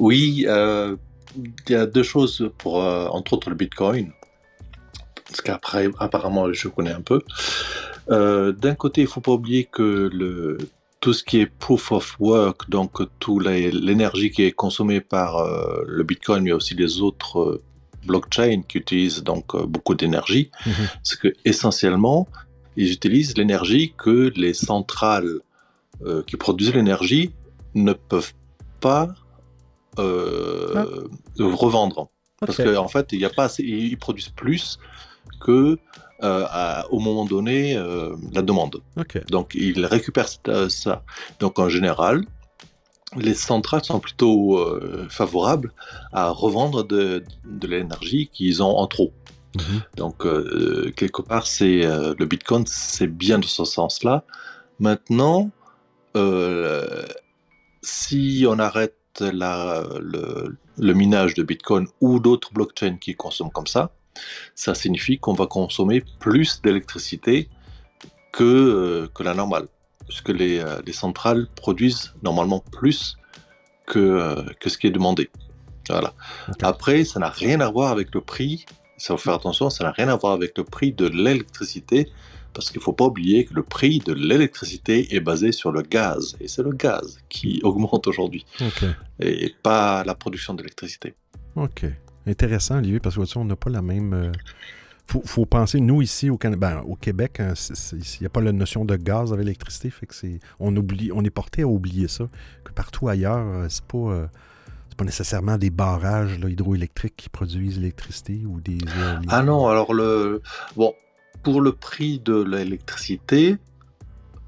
[0.00, 0.96] Oui, euh,
[1.36, 4.10] il y a deux choses pour, entre autres, le Bitcoin.
[5.28, 7.22] Parce qu'après, apparemment, je connais un peu.
[8.08, 10.58] D'un côté, il ne faut pas oublier que le,
[11.00, 15.44] tout ce qui est proof of work, donc toute l'énergie qui est consommée par
[15.86, 17.60] le Bitcoin, mais aussi les autres
[18.08, 20.72] blockchain qui utilise donc euh, beaucoup d'énergie, mhm.
[21.02, 22.28] c'est que essentiellement,
[22.76, 25.40] ils utilisent l'énergie que les centrales
[26.04, 27.32] euh, qui produisent l'énergie
[27.74, 28.34] ne peuvent
[28.80, 29.08] pas
[29.98, 30.84] euh, ah.
[31.38, 32.08] revendre.
[32.40, 34.78] Parce qu'en en fait, il y a pas ils produisent plus
[35.40, 35.78] que
[36.20, 37.74] au moment donné
[38.32, 38.82] la demande.
[39.30, 40.28] Donc ils récupèrent
[40.68, 41.02] ça.
[41.40, 42.24] Donc en général,
[43.16, 45.72] les centrales sont plutôt euh, favorables
[46.12, 47.24] à revendre de,
[47.62, 49.12] l'énergie qu'ils ont en trop.
[49.56, 49.82] Mhm.
[49.96, 54.24] Donc, euh, quelque part, c'est euh, le Bitcoin, c'est bien de ce sens-là.
[54.78, 55.50] Maintenant,
[57.82, 63.92] si on arrête le, minage de Bitcoin ou d'autres blockchains qui consomment comme ça,
[64.54, 67.48] ça signifie qu'on va consommer plus d'électricité
[68.32, 69.66] que, que la normale
[70.08, 73.16] puisque les, euh, les, centrales produisent normalement plus
[73.86, 75.30] que, euh, que ce qui est demandé.
[75.88, 76.14] Voilà.
[76.62, 78.66] Après, ça n'a rien à voir avec le prix.
[78.96, 82.10] Ça faut faire attention, ça n'a rien à voir avec le prix de l'électricité,
[82.52, 85.82] parce qu'il ne faut pas oublier que le prix de l'électricité est basé sur le
[85.82, 88.44] gaz, et c'est le gaz qui augmente aujourd'hui,
[89.20, 91.14] et pas la production d'électricité.
[91.54, 91.84] Ok,
[92.28, 94.32] intéressant, Olivier, parce que on n'a pas la même euh,
[95.08, 97.54] faut, faut penser, nous ici au, ben, Québec, hein,
[97.92, 99.90] il n'y a pas la notion de gaz avec l'électricité,
[100.60, 102.28] on, oublie, on est porté à oublier ça,
[102.62, 104.26] que partout ailleurs, euh, c'est pas, euh,
[104.96, 108.78] pas nécessairement des barrages hydroélectriques qui produisent l'électricité ou des...
[109.28, 110.42] ah non, alors le...
[110.76, 110.94] Bon,
[111.42, 113.56] pour le prix de l'électricité,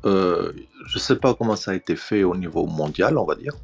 [0.05, 0.53] euh,
[0.87, 3.55] je ne sais pas comment ça a été fait au niveau mondial, on va dire.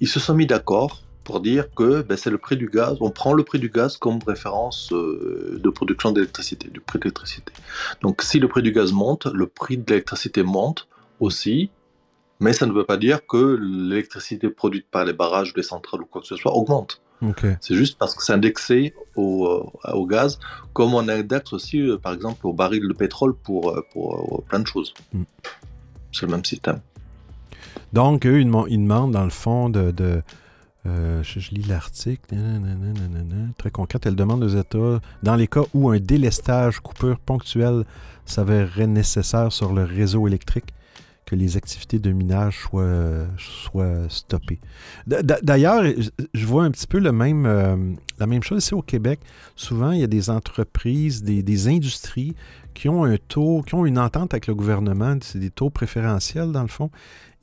[0.00, 3.10] ils se sont mis d'accord pour dire que ben, c'est le prix du gaz, on
[3.10, 7.52] prend le prix du gaz comme référence euh, de production d'électricité, du prix de l'électricité.
[8.00, 10.86] Donc si le prix du gaz monte, le prix de l'électricité monte
[11.18, 11.70] aussi,
[12.38, 16.02] mais ça ne veut pas dire que l'électricité produite par les barrages ou les centrales
[16.02, 17.02] ou quoi que ce soit augmente.
[17.60, 20.38] C'est juste parce que c'est indexé au, euh, au, gaz,
[20.74, 24.66] comme on indexe aussi, euh, par exemple, au baril de pétrole pour, pour, plein de
[24.66, 24.92] choses.
[25.12, 25.22] Mm.
[26.12, 26.80] C'est le même système.
[27.94, 30.22] Donc, eux, ils demandent, dans le fond, de
[30.86, 32.36] euh, je, lis l'article.
[33.58, 34.06] Très concrète.
[34.06, 37.84] Elle demande aux États, dans les cas où un délestage, coupure ponctuelle
[38.24, 40.72] s'avérerait nécessaire sur le réseau électrique,
[41.24, 42.68] que les activités de minage
[43.36, 44.60] soient, stoppées.
[45.06, 45.82] D'ailleurs,
[46.34, 47.76] je vois un petit peu euh,
[48.18, 49.20] la même chose ici au Québec.
[49.56, 52.34] Souvent, il y a des entreprises, des, des industries
[52.74, 56.52] qui ont un taux, qui ont une entente avec le gouvernement, c'est des taux préférentiels
[56.52, 56.90] dans le fond,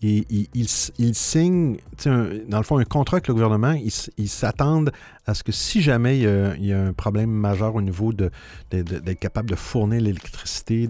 [0.03, 0.67] et ils,
[1.15, 3.73] signent, dans le fond, un contrat avec le gouvernement.
[4.17, 4.91] Ils s'attendent
[5.25, 8.29] à ce que si jamais il y, a, un problème majeur au niveau de,
[8.69, 10.89] d'être capable de fournir l'électricité,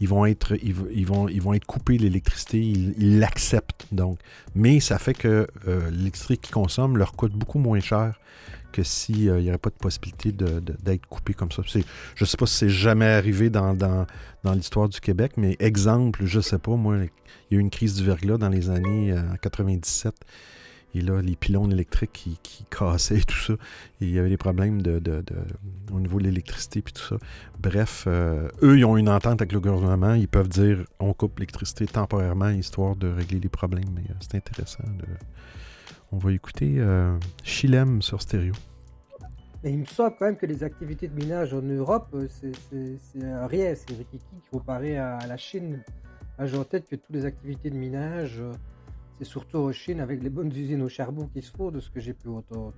[0.00, 2.60] ils, vont être, ils, vont, ils vont être coupés l'électricité.
[2.60, 4.18] Ils l'acceptent, donc.
[4.54, 8.14] Mais ça fait que euh, l'électricité qu'ils consomment leur coûte beaucoup moins cher
[8.70, 11.62] que s'il n'y aurait pas de possibilité d'être coupé comme ça.
[11.64, 14.06] je ne sais pas si c'est jamais arrivé dans,
[14.54, 17.08] l'histoire du Québec, mais exemple, je ne sais pas, moi, il
[17.50, 20.14] y a eu une crise du verglas dans les années 97.
[20.14, 20.24] Euh,
[20.94, 23.54] et là, les pylônes électriques qui, cassaient et tout ça.
[24.00, 25.22] Il y avait des problèmes de, de,
[25.92, 27.16] au niveau de l'électricité et tout ça.
[27.60, 30.14] Bref, euh, eux, ils ont une entente avec le gouvernement.
[30.14, 33.90] Ils peuvent dire on coupe l'électricité temporairement histoire de régler les problèmes.
[33.94, 34.84] Mais euh, c'est intéressant.
[36.12, 38.52] On va écouter euh, Chilem sur stéréo.
[39.62, 42.52] Il me semble quand même que les activités de minage en Europe, c'est
[43.46, 43.74] rien.
[43.76, 45.84] C'est Rikiki qui comparé à la Chine.
[46.42, 48.52] J'ai en tête que toutes les activités de minage, euh,
[49.18, 51.90] c'est surtout en Chine avec les bonnes usines au charbon qu'il se faut, de ce
[51.90, 52.74] que j'ai pu entendre.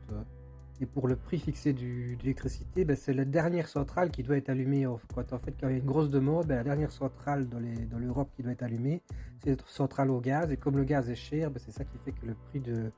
[0.81, 1.81] Et pour le prix fixé de
[2.23, 4.85] l'électricité, ben, c'est la dernière centrale qui doit être allumée.
[5.15, 7.99] Quand, en fait, quand il y a une grosse demande, ben, la dernière centrale dans
[7.99, 9.01] l'Europe qui doit être allumée,
[9.43, 10.51] c'est la centrale au gaz.
[10.51, 12.91] Et comme le gaz est cher, ben, c'est ça qui fait que le prix de,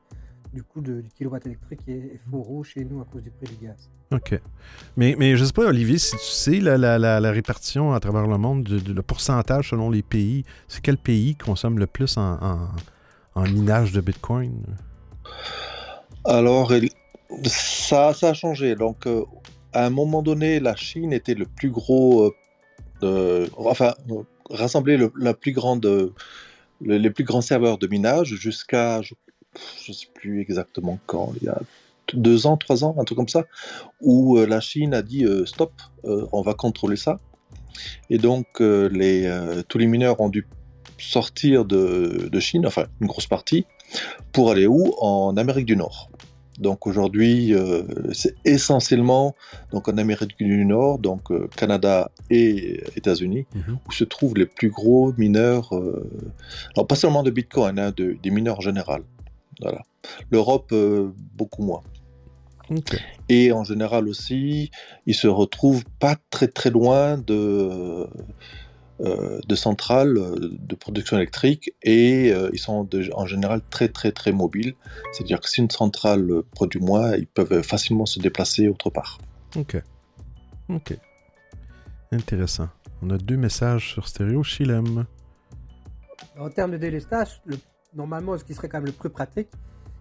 [0.54, 3.46] du coût de, du kilowatt électrique est, faux rouge chez nous à cause du prix
[3.54, 3.90] du gaz.
[4.12, 4.40] OK.
[4.96, 8.26] Mais, mais je sais pas, Olivier, si tu sais la, la, la, répartition à travers
[8.26, 12.38] le monde, du, le pourcentage selon les pays, c'est quel pays consomme le plus en,
[13.34, 14.64] en, minage de Bitcoin?
[16.24, 16.72] Alors,
[17.44, 18.76] ça, ça a changé.
[18.76, 19.24] Donc, euh,
[19.72, 22.32] à un moment donné, la Chine était le plus gros,
[23.02, 23.94] euh, enfin,
[24.50, 26.14] rassemblait le, la plus grande,
[26.80, 29.14] les plus grands serveurs de minage jusqu'à, je
[29.88, 31.60] ne sais plus exactement quand, il y a
[32.12, 33.44] deux ans, trois ans, un truc comme ça,
[34.00, 35.72] où euh, la Chine a dit euh, stop,
[36.04, 37.18] euh, on va contrôler ça.
[38.08, 39.28] Et donc les,
[39.66, 40.46] tous les mineurs ont dû
[40.96, 43.66] sortir de, de, Chine, enfin une grosse partie,
[44.30, 44.94] pour aller où?
[45.00, 46.08] En Amérique du Nord.
[46.60, 47.52] Donc aujourd'hui,
[48.12, 49.34] c'est essentiellement
[49.72, 53.78] donc en Amérique du Nord, donc Canada et États-Unis, mhm.
[53.88, 55.72] où se trouvent les plus gros mineurs.
[56.76, 59.02] alors pas seulement de Bitcoin, hein, de, des mineurs en général.
[59.60, 59.82] Voilà.
[60.30, 61.82] L'Europe, euh, beaucoup moins.
[63.28, 64.70] Et en général aussi,
[65.06, 68.06] ils se retrouvent pas très très loin de,
[69.00, 74.32] euh, de centrales euh, de production électrique et ils sont en général très très très
[74.32, 74.74] mobiles.
[75.12, 79.18] C'est-à-dire que si une centrale produit moins, ils peuvent facilement se déplacer autre part.
[79.56, 79.76] Ok.
[80.70, 80.96] Ok.
[82.12, 82.68] Intéressant.
[83.02, 85.04] On a deux messages sur stéréo Chilem.
[86.38, 87.58] En termes de délestage, le
[87.94, 89.50] normalement, ce qui serait quand même le plus pratique,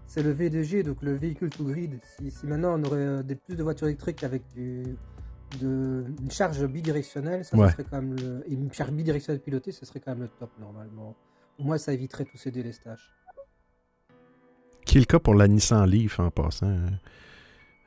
[0.08, 2.00] c'est le V2G, donc le véhicule to grid.
[2.04, 4.84] Si, maintenant on aurait euh, des, plus de voitures électriques avec du,
[5.60, 10.00] de, une charge bidirectionnelle, ça, serait quand même le, une charge bidirectionnelle pilotée, ce serait
[10.00, 11.16] quand même le top normalement.
[11.60, 13.14] Au moins, ça éviterait tous ces délestages.
[14.86, 16.68] Qui est le cas pour la Nissan Leaf en passant.
[16.68, 17.00] Hein?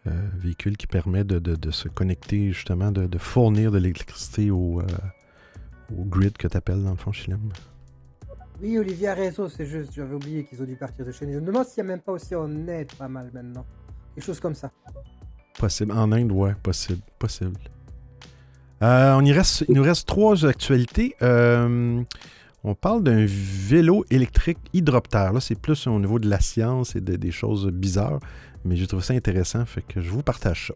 [0.06, 4.86] Euh, véhicule qui permet de, de, se connecter, justement, de, fournir de l'électricité au, euh,
[5.96, 7.50] au, grid que tu appelles dans le fond, Chilem.
[8.62, 9.16] Oui, Olivier a
[9.50, 11.34] c'est juste, j'avais oublié qu'ils ont dû partir de chez nous.
[11.34, 13.66] Je me demande s'il n'y a même pas aussi en Inde pas mal maintenant.
[14.14, 14.70] Quelque chose comme ça.
[15.58, 15.92] Possible.
[15.92, 17.02] En Inde, ouais, possible.
[17.18, 17.58] Possible.
[18.82, 21.14] Euh, on y reste, il nous reste trois actualités.
[21.20, 22.02] Euh,
[22.64, 25.34] on parle d'un vélo électrique hydroptère.
[25.34, 28.20] Là, c'est plus au niveau de la science et de, des choses bizarres,
[28.64, 30.74] mais je trouve ça intéressant, fait que je vous partage ça.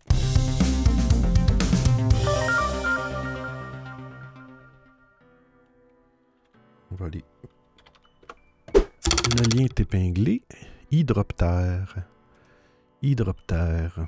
[6.93, 7.25] On va aller
[9.37, 10.43] le lien est épinglé.
[10.91, 11.95] Hydroptère.
[13.03, 14.07] Hydroptère.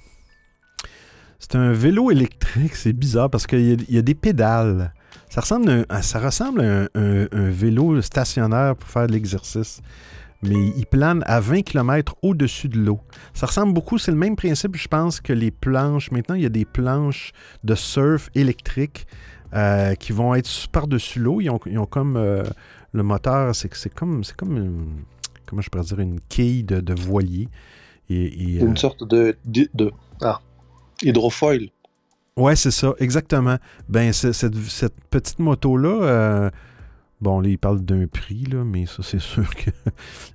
[1.39, 4.93] C'est un vélo électrique, c'est bizarre parce qu'il y, a- des pédales.
[5.29, 5.71] Ça ressemble
[6.61, 9.81] à un, vélo stationnaire pour faire de l'exercice.
[10.43, 13.01] Mais il plane à 20 km au-dessus de l'eau.
[13.33, 16.11] Ça ressemble beaucoup, c'est le même principe, je pense, que les planches.
[16.11, 19.07] Maintenant, il y a des planches de surf électriques
[19.55, 21.41] euh, qui vont être par-dessus l'eau.
[21.41, 22.43] Ils ont, comme euh,
[22.93, 25.05] le moteur, c'est comme, comme
[25.53, 27.47] comment je pourrais dire, une quille de, de voilier.
[28.09, 29.93] Et, et, euh, Une sorte de, de, de-
[30.23, 30.41] ah,
[31.03, 31.69] hydrofoil.
[32.39, 33.59] Ouais, c'est ça, exactement.
[33.91, 36.51] Ben, cette, cette petite moto-là, euh,
[37.21, 39.69] bon, là, il parle d'un prix, là, mais ça, c'est sûr que.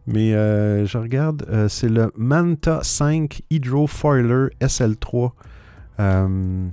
[0.05, 5.31] Mais euh, je regarde, euh, c'est le Manta 5 Hydrofoiler SL3.
[5.99, 6.67] Euh,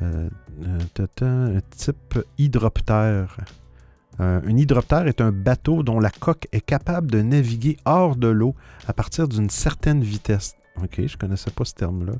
[0.00, 0.28] euh,
[0.64, 3.36] euh, tata, un type hydroptère.
[4.20, 8.28] Euh, un hydroptère est un bateau dont la coque est capable de naviguer hors de
[8.28, 8.54] l'eau
[8.86, 10.54] à partir d'une certaine vitesse.
[10.82, 12.12] Ok, je connaissais pas ce terme-là.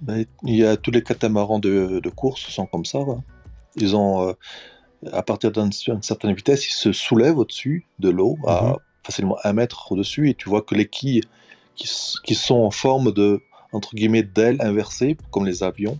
[0.00, 2.98] Ben, il y a tous les catamarans de, de course sont comme ça.
[2.98, 3.22] hein.
[3.76, 4.32] Ils ont, euh,
[5.12, 8.76] à partir d'une certaine vitesse, ils se soulèvent au-dessus de l'eau, à Mhm.
[9.04, 11.22] facilement un mètre au-dessus, et tu vois que les quilles
[11.76, 13.40] qui sont en forme de
[13.72, 15.98] entre guillemets d'ailes inversées, comme les avions,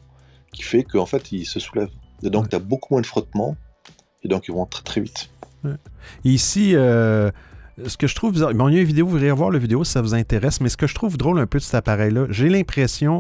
[0.53, 1.91] qui fait qu'en fait ils se soulèvent.
[2.23, 2.49] Et donc Ouais.
[2.51, 3.57] tu as beaucoup moins de frottement,
[4.23, 5.31] et donc ils vont très très vite.
[6.25, 7.31] Ici, euh,
[7.87, 9.85] ce que je trouve bon, il y a une vidéo, vous irez voir la vidéo
[9.85, 12.27] si ça vous intéresse, mais ce que je trouve drôle un peu de cet appareil-là,
[12.31, 13.19] j'ai l'impression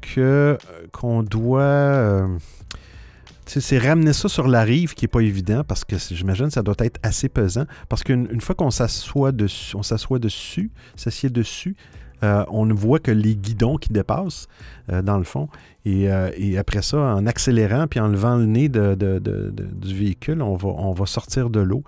[0.00, 0.56] que euh,
[0.92, 1.60] qu'on doit.
[1.60, 2.38] euh,
[3.46, 6.74] c'est ramener ça sur la rive qui n'est pas évident parce que j'imagine ça doit
[6.80, 7.64] être assez pesant.
[7.88, 11.76] Parce qu'une une fois qu'on s'assoit dessus, on s'assoit dessus, s'assied dessus,
[12.22, 14.48] euh, on ne voit que les guidons qui dépassent
[14.90, 15.48] euh, dans le fond.
[15.84, 20.56] Et, euh, et après ça, en accélérant puis en levant le nez du véhicule, on
[20.56, 21.82] va, on va sortir de l'eau.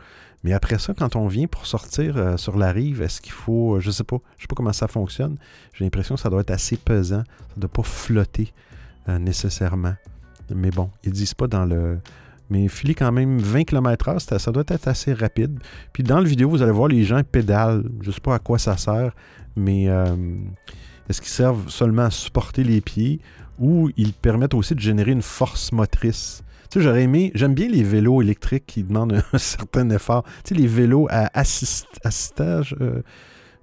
[0.44, 3.80] Mais après ça, quand on vient pour sortir sur la rive, est-ce qu'il faut.
[3.80, 4.18] je sais pas.
[4.36, 5.36] Je sais pas comment ça fonctionne.
[5.72, 7.24] J'ai l'impression que ça doit être assez pesant.
[7.24, 8.52] Ça ne doit pas flotter
[9.08, 9.94] nécessairement.
[10.54, 11.98] Mais bon, ils disent pas dans le.
[12.50, 15.58] Mais filer quand même 20 km/h, ça, ça doit être assez rapide.
[15.92, 17.84] Puis dans la vidéo, vous allez voir les gens pédalent.
[18.02, 19.12] Je sais pas à quoi ça sert,
[19.56, 20.06] mais euh,
[21.08, 23.20] est-ce qu'ils servent seulement à supporter les pieds
[23.58, 26.42] ou ils permettent aussi de générer une force motrice?
[26.70, 30.24] Tu sais, j'aurais aimé, j'aime bien les vélos électriques qui demandent un certain effort.
[30.44, 33.02] Tu sais, les vélos à assist- assistage, euh,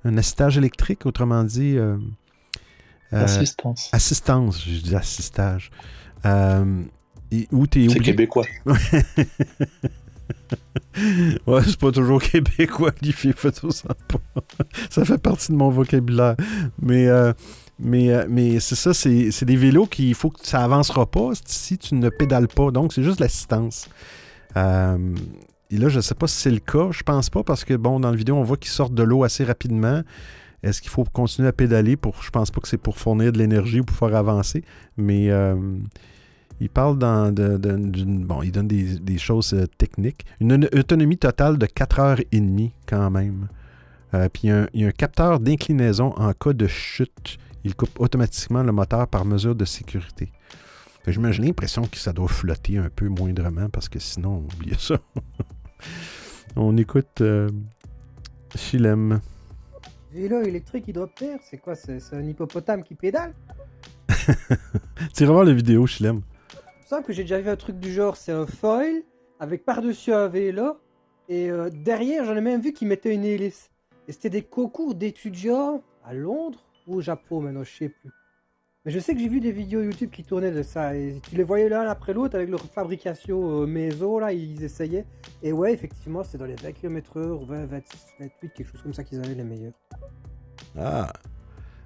[0.03, 1.77] un assistage électrique, autrement dit.
[1.77, 1.97] euh,
[3.13, 3.89] euh, Assistance.
[3.93, 5.69] assistance, je dis assistage.
[6.25, 6.83] Euh,
[7.31, 8.45] et où tu es C'est québécois.
[11.47, 16.35] ouais, c'est pas toujours québécois, les filles photo, ça fait partie de mon vocabulaire.
[16.81, 17.33] Mais, euh,
[17.79, 21.05] mais, euh, mais c'est ça, c'est c'est des vélos qui, il faut que ça avancera
[21.05, 22.71] pas si tu ne pédales pas.
[22.71, 23.89] Donc, c'est juste l'assistance.
[24.57, 25.15] Euh,
[25.71, 26.89] et là, je sais pas si c'est le cas.
[26.91, 29.23] Je pense pas parce que, bon, dans la vidéo, on voit qu'ils sortent de l'eau
[29.23, 30.01] assez rapidement.
[30.63, 32.21] Est-ce qu'il faut continuer à pédaler pour.
[32.23, 34.63] Je pense pas que c'est pour fournir de l'énergie ou pour faire avancer.
[34.97, 35.29] Mais.
[36.59, 38.25] Il parle dans de- de- d'une.
[38.25, 40.25] Bon, il donne des, des choses euh, techniques.
[40.39, 43.47] Une, une autonomie totale de 4 heures et demie, quand même.
[44.13, 46.67] Euh, puis il y, a un, il y a un capteur d'inclinaison en cas de
[46.67, 47.37] chute.
[47.63, 50.31] Il coupe automatiquement le moteur par mesure de sécurité.
[51.07, 54.97] J'ai l'impression que ça doit flotter un peu moindrement parce que sinon, oubliez ça.
[56.55, 57.49] On écoute euh,
[58.55, 59.19] Chilem.
[60.13, 61.75] Vélo électrique hydroptère, c'est quoi?
[61.75, 63.33] C'est un hippopotame qui pédale?
[65.13, 66.21] Tu iras voir la vidéo, Chilem.
[66.85, 69.01] Semble que j'ai déjà vu un truc du genre, c'est un foil
[69.39, 70.77] avec par-dessus un vélo
[71.27, 73.71] et euh, derrière j'en ai même vu qui mettait une hélice.
[74.07, 78.11] Et c'était des concours d'étudiants à Londres ou au Japon maintenant, je sais plus.
[78.85, 81.35] Mais je sais que j'ai vu des vidéos YouTube qui tournaient de ça et tu
[81.35, 85.07] les voyais l'un après l'autre avec leur fabrication euh, maison là, ils essayaient.
[85.41, 89.03] Et ouais, effectivement, c'est dans les 20 km/h, 20, 26, 28, quelque chose comme ça
[89.03, 89.73] qu'ils avaient les meilleurs.
[90.77, 91.11] Ah.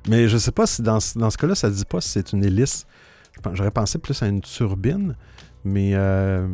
[0.10, 2.43] Mais je sais pas si dans, dans ce cas-là, ça dit pas si c'est une
[2.43, 2.86] hélice.
[3.54, 5.16] J'aurais pensé plus à une turbine,
[5.64, 6.48] mais euh,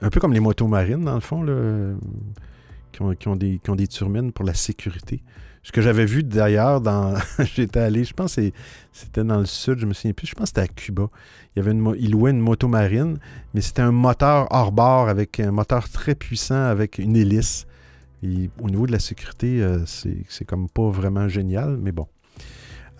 [0.00, 1.94] un peu comme les motos marines, dans le fond, là,
[2.92, 5.22] qui, ont, des, qui ont des turbines pour la sécurité.
[5.62, 7.14] Ce que j'avais vu d'ailleurs, dans
[7.54, 8.50] j'étais allé, je pense que
[8.92, 11.08] c'était dans le sud, je me souviens plus, je pense que c'était à Cuba.
[11.54, 13.18] Il y avait une, ils louaient une moto marine,
[13.52, 17.66] mais c'était un moteur hors bord avec un moteur très puissant avec une hélice.
[18.22, 22.06] Au niveau de la sécurité, euh, c'est comme pas vraiment génial, mais bon.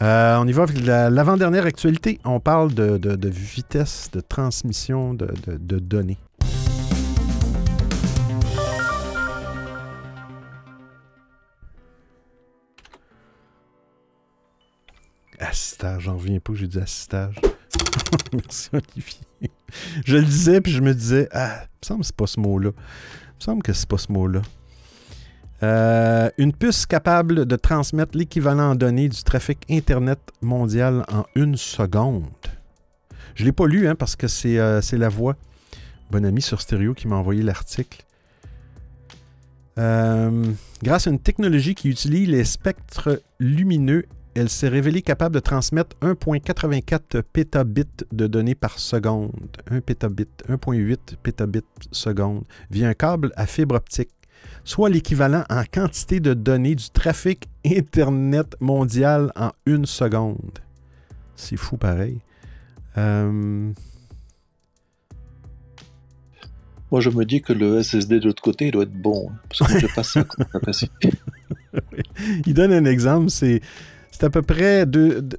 [0.03, 2.18] Euh, on y va avec la- l'avant-dernière actualité.
[2.24, 6.18] On parle de, vitesse de transmission de, données.
[15.38, 17.36] Assistage, j'en reviens pas j'ai dit assistage.
[18.32, 19.51] Merci Olivier.
[20.05, 22.40] Je le disais, puis je me disais, ah, il me semble que c'est pas ce
[22.40, 22.70] mot-là.
[22.70, 24.42] me semble que c'est pas ce mot-là.
[25.62, 31.56] Euh, une puce capable de transmettre l'équivalent en données du trafic Internet mondial en une
[31.56, 32.24] seconde.
[33.34, 35.36] Je ne l'ai pas lu hein, parce que c'est euh, c'est la voix.
[36.11, 38.04] Bon ami sur Stéréo qui m'a envoyé l'article.
[39.78, 40.46] Euh,
[40.82, 45.96] grâce à une technologie qui utilise les spectres lumineux, elle s'est révélée capable de transmettre
[46.02, 49.32] 1.84 pétabits de données par seconde.
[49.70, 54.11] 1 pétabit, 1.8 pétabits seconde via un câble à fibre optique,
[54.64, 60.59] soit l'équivalent en quantité de données du trafic Internet mondial en une seconde.
[61.36, 62.20] C'est fou pareil.
[62.99, 63.72] Euh,
[66.91, 69.30] Moi, je me dis que le SSD de l'autre côté il doit être bon.
[69.30, 71.11] hein, Parce que je passe ça comme capacité.
[72.47, 73.61] Il donne un exemple, c'est
[74.11, 74.84] c'est à peu près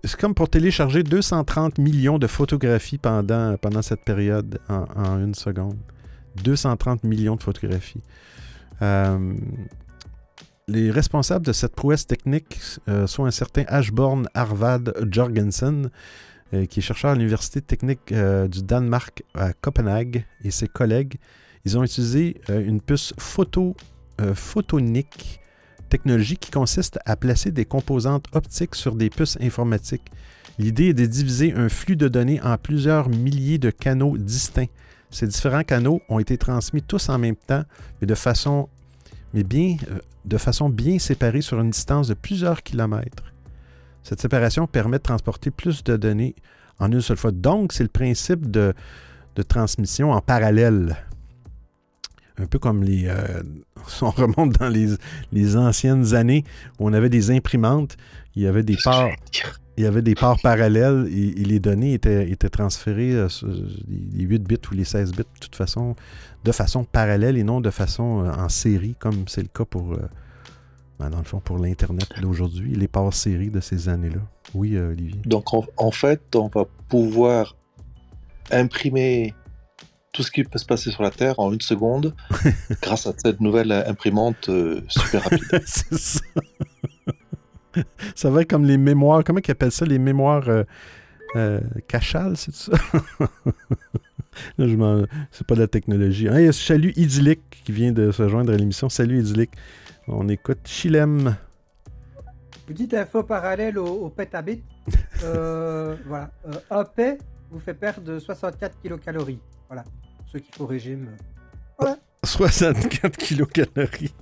[0.06, 5.36] c'est comme pour télécharger 230 millions de photographies pendant, pendant cette période en, en une
[5.36, 5.78] seconde.
[6.44, 8.02] 230 millions de photographies.
[8.82, 9.34] Euh,
[10.68, 15.90] les responsables de cette prouesse technique euh, sont un certain Ashborn Harvard Jorgensen,
[16.54, 21.18] euh, qui est chercheur à l'Université technique du Danemark à Copenhague, et ses collègues.
[21.66, 23.76] Ils ont utilisé une puce photo,
[24.34, 25.42] photonique
[25.90, 30.10] technologie qui consiste à placer des composantes optiques sur des puces informatiques.
[30.58, 34.70] L'idée est de diviser un flux de données en plusieurs milliers de canaux distincts.
[35.12, 37.64] Ces différents canaux ont été transmis tous en même temps,
[38.00, 38.70] mais de façon,
[39.34, 43.24] mais bien, euh, de façon bien séparée sur une distance de plusieurs kilomètres.
[44.04, 46.36] Cette séparation permet de transporter plus de données
[46.80, 47.32] en une seule fois.
[47.32, 48.74] Donc, c'est le principe de,
[49.36, 50.96] de transmission en parallèle.
[52.38, 53.06] Un peu comme les.
[53.08, 53.44] euh,
[54.02, 54.96] on remonte dans les,
[55.32, 56.44] les anciennes années
[56.80, 57.98] où on avait des imprimantes,
[58.36, 59.12] il y avait des parts,
[59.78, 63.28] il y avait des parts parallèles et, et les données étaient, étaient transférées, euh,
[63.88, 65.96] les 8 bits ou les 16 bits, de toute façon,
[66.44, 69.94] de façon parallèle et non de façon euh, en série, comme c'est le cas pour,
[69.94, 70.10] euh,
[71.00, 74.22] ben, dans le fond, pour l'Internet d'aujourd'hui, les parts séries de ces années-là.
[74.54, 75.22] Oui, Olivier.
[75.26, 77.56] Donc, en, en fait, on va pouvoir
[78.52, 79.34] imprimer
[80.12, 82.14] tout ce qui peut se passer sur la Terre en une seconde
[82.82, 84.50] grâce à cette nouvelle imprimante
[84.90, 85.62] super rapide.
[85.66, 86.20] c'est ça.
[88.16, 90.64] ça va être comme les mémoires, comment ils appellent ça, les mémoires euh,
[91.36, 92.72] euh, cachales, c'est ça?
[94.58, 96.30] Là, je m'en- c'est pas de la technologie.
[96.30, 98.88] Ah, il y a Salut Idyllique qui vient de se joindre à l'émission.
[98.90, 99.52] Salut Idyllique.
[100.08, 101.36] On écoute Chilem.
[102.66, 104.64] Petite info parallèle au, au pétabit.
[105.24, 106.32] Euh, voilà.
[106.72, 107.20] Un P
[107.52, 109.38] vous fait perdre 64 kilocalories.
[109.68, 109.84] Voilà.
[110.26, 111.10] Ceux qui font régime.
[112.24, 114.14] 64 kilocalories.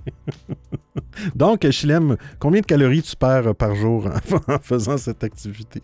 [1.34, 4.08] Donc, Chilem, combien de calories tu perds euh, par jour
[4.48, 5.82] en, faisant cette activité?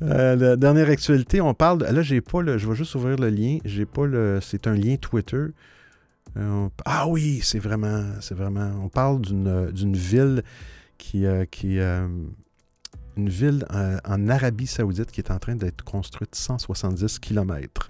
[0.00, 1.82] Euh, la dernière actualité, on parle.
[1.82, 2.56] Là, j'ai pas le.
[2.56, 3.58] Je vais juste ouvrir le lien.
[3.64, 3.86] J'ai.
[4.40, 5.46] C'est un lien Twitter.
[6.36, 8.04] Euh, ah oui, c'est vraiment.
[8.20, 8.70] C'est vraiment.
[8.82, 10.42] On parle d'une ville
[10.96, 11.24] qui.
[11.26, 12.32] une
[13.16, 13.66] ville
[14.04, 17.86] en Arabie Saoudite qui est en train d'être construite 170 km.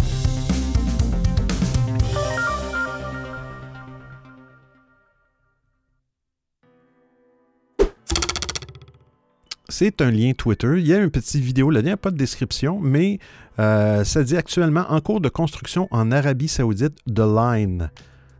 [9.70, 10.74] C'est un lien Twitter.
[10.78, 13.18] Il y a une petite vidéo là, il n'y a pas de description, mais
[13.58, 17.90] euh, ça dit actuellement en cours de construction en Arabie Saoudite, The Line.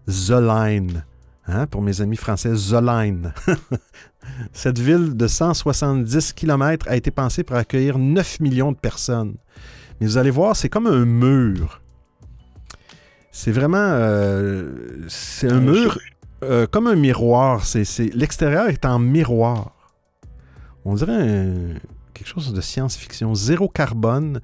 [0.07, 1.05] The Line.
[1.47, 3.33] Hein, pour mes amis français, The Line.
[4.55, 9.35] Cette ville de 170 km a été pensée pour accueillir 9 millions de personnes.
[10.01, 11.83] Mais vous allez voir, c'est comme un mur.
[13.33, 13.77] C'est vraiment.
[13.79, 15.99] euh, c'est un mur
[16.43, 17.65] euh, comme un miroir.
[17.65, 19.75] C'est, c'est- L'extérieur est en miroir.
[20.89, 21.49] On dirait
[22.15, 23.35] quelque chose de science-fiction.
[23.35, 24.41] Zéro carbone.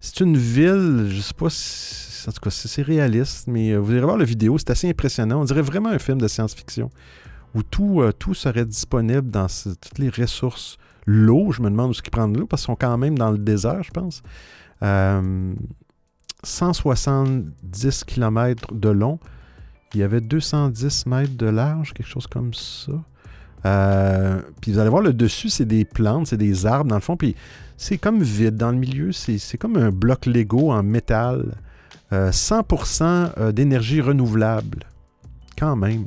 [0.00, 2.28] C'est une ville, je sais pas si.
[2.28, 5.40] En tout cas, c'est réaliste, mais euh, vous irez voir la vidéo, c'est assez impressionnant.
[5.40, 6.90] On dirait vraiment un film de science-fiction
[7.54, 10.76] où tout, euh, tout serait disponible dans ce- toutes les ressources.
[11.06, 13.30] L'eau, je me demande où est-ce qu'ils prennent l'eau, parce qu'ils sont quand même dans
[13.30, 14.22] le désert, je pense.
[14.82, 15.54] Euh,
[16.44, 19.18] 170 km de long.
[19.94, 22.92] Il y avait 210 mètres de large, quelque chose comme ça.
[23.66, 27.00] Euh, puis vous allez voir, le dessus, c'est des plantes, c'est des arbres dans le
[27.02, 27.16] fond.
[27.16, 27.34] Puis
[27.76, 29.12] c'est comme vide dans le milieu.
[29.12, 31.54] C'est comme un bloc Lego en métal.
[32.12, 34.80] Euh, 100% euh, d'énergie renouvelable.
[35.58, 36.06] Quand même.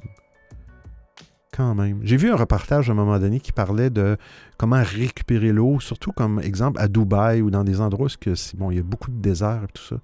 [1.56, 2.00] Quand même.
[2.04, 4.18] J'ai vu un reportage à un moment donné qui parlait de
[4.58, 8.78] comment récupérer l'eau, surtout comme exemple à Dubaï ou dans des endroits où bon, il
[8.78, 9.96] y a beaucoup de désert et tout ça.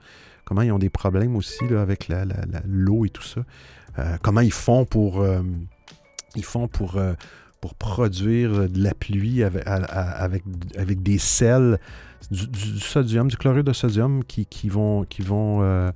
[0.46, 3.42] Comment ils ont des problèmes aussi avec la- la- l'eau et tout ça.
[3.98, 5.42] Euh, comment ils font pour, euh,
[6.36, 7.14] ils font pour, euh,
[7.62, 10.44] pour produire de la pluie avec, avec,
[10.78, 11.80] avec des sels,
[12.32, 15.92] du, sodium, du chlorure de sodium qui, qui vont, qui vont, euh,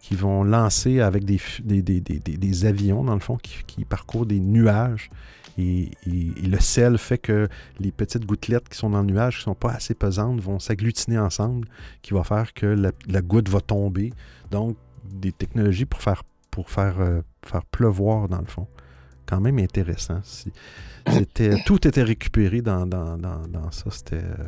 [0.00, 4.26] qui vont lancer avec des, des, des- des- avions, dans le fond, qui, qui parcourent
[4.26, 5.10] des nuages.
[5.58, 7.48] Et, le sel fait que
[7.80, 10.58] les petites gouttelettes qui sont dans le nuage, qui ne sont pas assez pesantes, vont
[10.58, 11.66] s'agglutiner ensemble,
[12.02, 14.12] qui va faire que la, goutte va tomber.
[14.50, 18.66] Donc, des technologies pour faire, pour faire, euh, faire pleuvoir, dans le fond.
[19.26, 20.20] Quand même intéressant.
[21.08, 23.90] C'était, tout était récupéré dans, dans, dans- dans ça.
[23.90, 24.44] C'était euh,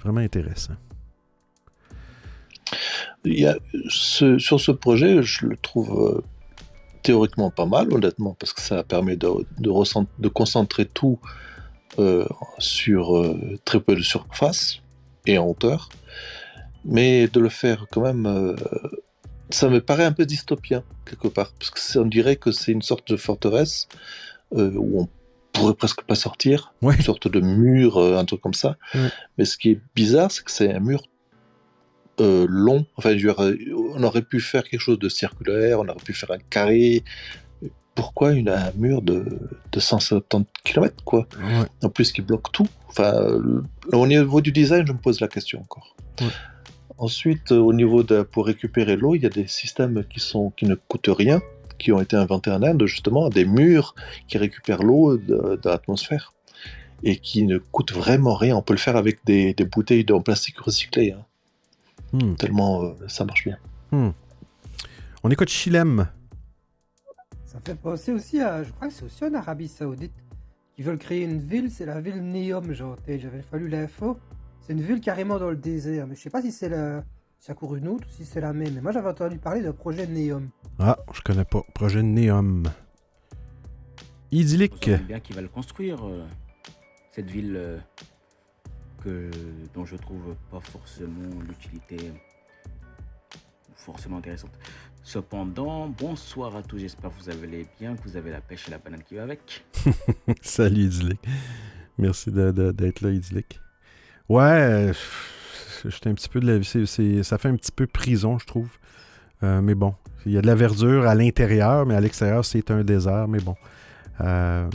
[0.00, 0.74] vraiment intéressant.
[3.24, 3.56] Il y a
[3.88, 6.20] ce- sur ce projet, je le trouve euh,
[7.02, 11.18] théoriquement pas mal, honnêtement, parce que ça permet de, de, recent- de concentrer tout
[11.98, 12.26] euh,
[12.58, 14.80] sur euh, très peu de surface
[15.26, 15.88] et en hauteur,
[16.84, 18.56] mais de le faire quand même, euh,
[19.54, 22.72] ça me paraît un peu dystopien quelque part, parce que c'est- on dirait que c'est
[22.72, 23.88] une sorte de forteresse
[24.56, 25.08] euh, où on
[25.52, 26.94] pourrait presque pas sortir, Ouais.
[26.96, 28.76] une sorte de mur, euh, un truc comme ça.
[28.94, 29.08] Ouais.
[29.38, 31.02] Mais ce qui est bizarre, c'est que c'est un mur
[32.20, 32.84] euh, long.
[32.96, 33.36] Enfin, dire,
[33.94, 37.02] on aurait pu faire quelque chose de circulaire, on aurait pu faire un carré.
[37.94, 39.24] Pourquoi une, un mur de,
[39.72, 41.26] de 170 km, quoi?
[41.38, 41.66] Ouais.
[41.82, 42.68] En plus, qui bloque tout.
[42.88, 43.12] Enfin,
[43.92, 45.94] au niveau du design, je me pose la question encore.
[46.98, 50.50] Ensuite, euh, au niveau de pour récupérer l'eau, il y a des systèmes qui sont
[50.50, 51.40] qui ne coûtent rien,
[51.78, 53.94] qui ont été inventés en Inde justement, des murs
[54.28, 56.32] qui récupèrent l'eau de, de l'atmosphère
[57.02, 58.56] et qui ne coûtent vraiment rien.
[58.56, 61.24] On peut le faire avec des, des bouteilles en plastique recyclé, hein,
[62.12, 62.34] Hmm.
[62.34, 63.58] tellement euh, ça marche bien.
[65.24, 66.08] On écoute Chilem.
[67.46, 68.62] Ça fait penser aussi à.
[68.62, 70.12] Je crois que c'est aussi en Arabie Saoudite.
[70.76, 72.96] Qui veulent créer une ville, c'est la ville Neom, genre.
[73.06, 74.18] J'avais fallu l'info.
[74.62, 76.06] C'est une ville carrément dans le désert.
[76.06, 77.04] Mais je sais pas si c'est la.
[77.38, 78.74] Si ça court une autre ou si c'est la même.
[78.74, 80.50] Mais moi j'avais entendu parler d'un projet Neom.
[80.78, 81.62] Ah, je connais pas.
[81.74, 82.64] Projet Neom.
[84.30, 84.84] Idyllique.
[84.84, 86.24] savez bien qu'il va le construire, euh,
[87.10, 87.78] cette ville euh,
[89.02, 89.28] que,
[89.74, 92.12] dont je trouve pas forcément l'utilité
[93.74, 94.52] forcément intéressante.
[95.02, 98.70] Cependant, bonsoir à tous, j'espère que vous allez bien, que vous avez la pêche et
[98.70, 99.64] la banane qui va avec.
[100.40, 101.26] Salut Idyllique.
[101.98, 103.61] Merci d'être là, Idyllique.
[104.32, 104.92] Ouais, euh,
[106.06, 106.62] un petit peu de
[107.22, 108.68] ça fait un petit peu prison, je trouve.
[109.42, 112.70] Euh, mais bon, il y a de la verdure à l'intérieur, mais à l'extérieur, c'est
[112.70, 113.28] un désert.
[113.28, 113.56] Mais bon,
[114.20, 114.68] Euh,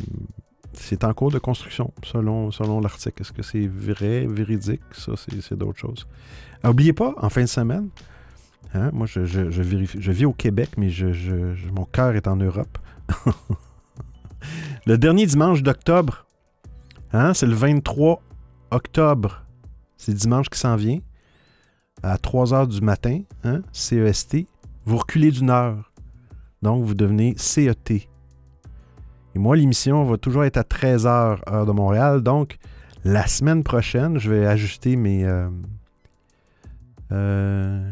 [0.74, 3.22] c'est en cours de construction, selon, selon l'article.
[3.22, 4.82] Est-ce que c'est vrai, véridique?
[4.92, 6.08] Ça, c'est d'autres choses.
[6.64, 7.90] Ah, Oubliez pas, en fin de semaine,
[8.76, 10.90] hein, moi, je, je- je vérifie, je vis au Québec, mais
[11.76, 12.78] mon cœur est en Europe.
[14.86, 16.26] Le dernier dimanche d'octobre,
[17.14, 18.22] hein, c'est le 23
[18.72, 19.44] octobre.
[19.98, 21.00] C'est dimanche qui s'en vient.
[22.04, 24.38] À 3 h du matin, hein, CEST.
[24.86, 25.92] Vous reculez d'une heure.
[26.62, 27.76] Donc, vous devenez CET.
[27.92, 32.22] Et moi, l'émission va toujours être à 13 h, heure de Montréal.
[32.22, 32.58] Donc,
[33.04, 35.26] la semaine prochaine, je vais ajuster mes.
[35.26, 35.50] euh,
[37.12, 37.90] euh,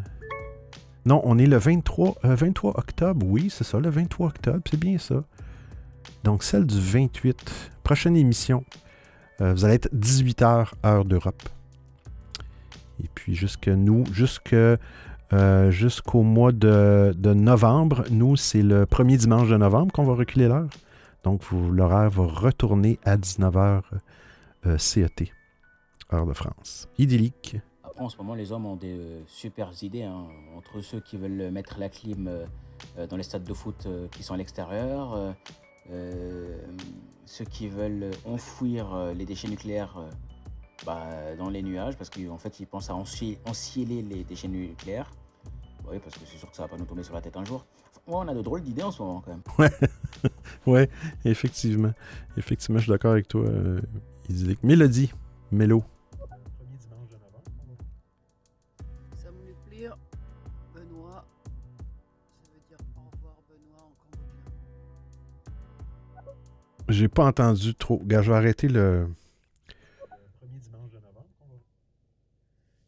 [1.06, 3.26] non, on est le 23, euh, 23 octobre.
[3.28, 4.62] Oui, c'est ça, le 23 octobre.
[4.70, 5.24] C'est bien ça.
[6.24, 7.72] Donc, celle du 28.
[7.84, 8.64] Prochaine émission.
[9.41, 11.43] euh, vous allez être 18h, heure d'Europe.
[13.04, 19.50] Et puis, jusque nous, jusque, euh, jusqu'au mois de, novembre, nous, c'est le premier dimanche
[19.50, 20.70] de novembre qu'on va reculer l'heure.
[21.24, 23.82] Donc, l'horaire va retourner à 19h
[24.66, 25.32] euh, CET,
[26.14, 26.88] heure de France.
[26.98, 27.58] Idyllique.
[27.84, 30.04] Après, en ce moment, les hommes ont des euh, super idées.
[30.04, 30.26] hein.
[30.58, 32.46] Entre ceux qui veulent mettre la clim euh,
[32.98, 35.34] euh, dans les stades de foot qui sont à l'extérieur,
[37.26, 39.98] ceux qui veulent enfouir les déchets nucléaires
[40.86, 45.11] bah, dans les nuages, parce qu'en fait, ils pensent à enci- encieler les déchets nucléaires.
[45.88, 47.45] Oui, parce que c'est sûr que ça va pas nous tomber sur la tête un
[47.45, 47.65] jour.
[48.07, 49.41] Ouais, on a de drôles d'idées en ce moment, quand même.
[50.65, 50.89] Ouais,
[51.26, 51.91] effectivement.
[52.38, 53.82] Effectivement, je suis d'accord avec toi, euh,
[54.30, 54.63] Idyllique.
[54.63, 55.11] Mélodie,
[55.51, 55.84] Mélo.
[59.17, 59.97] Ça me plaire,
[60.73, 61.26] Benoît.
[62.43, 64.34] Ça veut dire au revoir, Benoît, en cambodgien.
[66.89, 68.01] J'ai pas entendu trop.
[68.03, 69.07] Gars, je vais arrêter le.